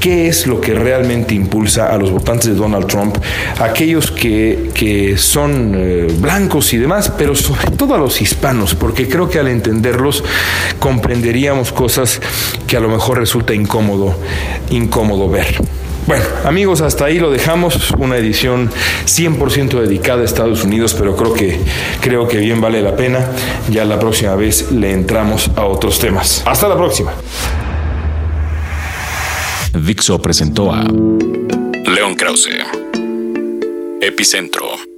qué 0.00 0.28
es 0.28 0.46
lo 0.46 0.60
que 0.60 0.74
realmente 0.74 1.34
impulsa 1.34 1.92
a 1.92 1.98
los 1.98 2.10
votantes 2.10 2.48
de 2.48 2.54
Donald 2.54 2.86
Trump, 2.86 3.16
aquellos 3.58 4.10
que, 4.10 4.70
que 4.74 5.16
son 5.16 5.74
eh, 5.76 6.06
blancos 6.18 6.72
y 6.72 6.78
demás, 6.78 7.12
pero 7.16 7.34
sobre 7.34 7.70
todo 7.76 7.94
a 7.94 7.98
los 7.98 8.20
hispanos, 8.20 8.74
porque 8.74 9.08
creo 9.08 9.28
que 9.28 9.38
al 9.38 9.48
entenderlos 9.48 10.24
comprenderíamos 10.78 11.72
cosas 11.72 12.20
que 12.66 12.76
a 12.76 12.80
lo 12.80 12.88
mejor 12.88 13.18
resulta 13.18 13.54
incómodo, 13.54 14.14
incómodo 14.70 15.28
ver. 15.28 15.60
Bueno, 16.06 16.24
amigos, 16.44 16.80
hasta 16.80 17.04
ahí 17.04 17.18
lo 17.18 17.30
dejamos. 17.30 17.92
Una 17.92 18.16
edición 18.16 18.70
100% 19.06 19.80
dedicada 19.80 20.22
a 20.22 20.24
Estados 20.24 20.64
Unidos, 20.64 20.94
pero 20.94 21.16
creo 21.16 21.34
que, 21.34 21.60
creo 22.00 22.26
que 22.26 22.38
bien 22.38 22.60
vale 22.60 22.82
la 22.82 22.96
pena. 22.96 23.30
Ya 23.70 23.84
la 23.84 23.98
próxima 23.98 24.34
vez 24.34 24.72
le 24.72 24.92
entramos 24.92 25.50
a 25.56 25.64
otros 25.64 25.98
temas. 25.98 26.42
Hasta 26.46 26.68
la 26.68 26.76
próxima. 26.76 27.12
Dixo 29.72 30.20
presentó 30.20 30.72
a 30.72 30.82
León 30.82 32.16
Krause, 32.16 32.50
Epicentro. 34.00 34.89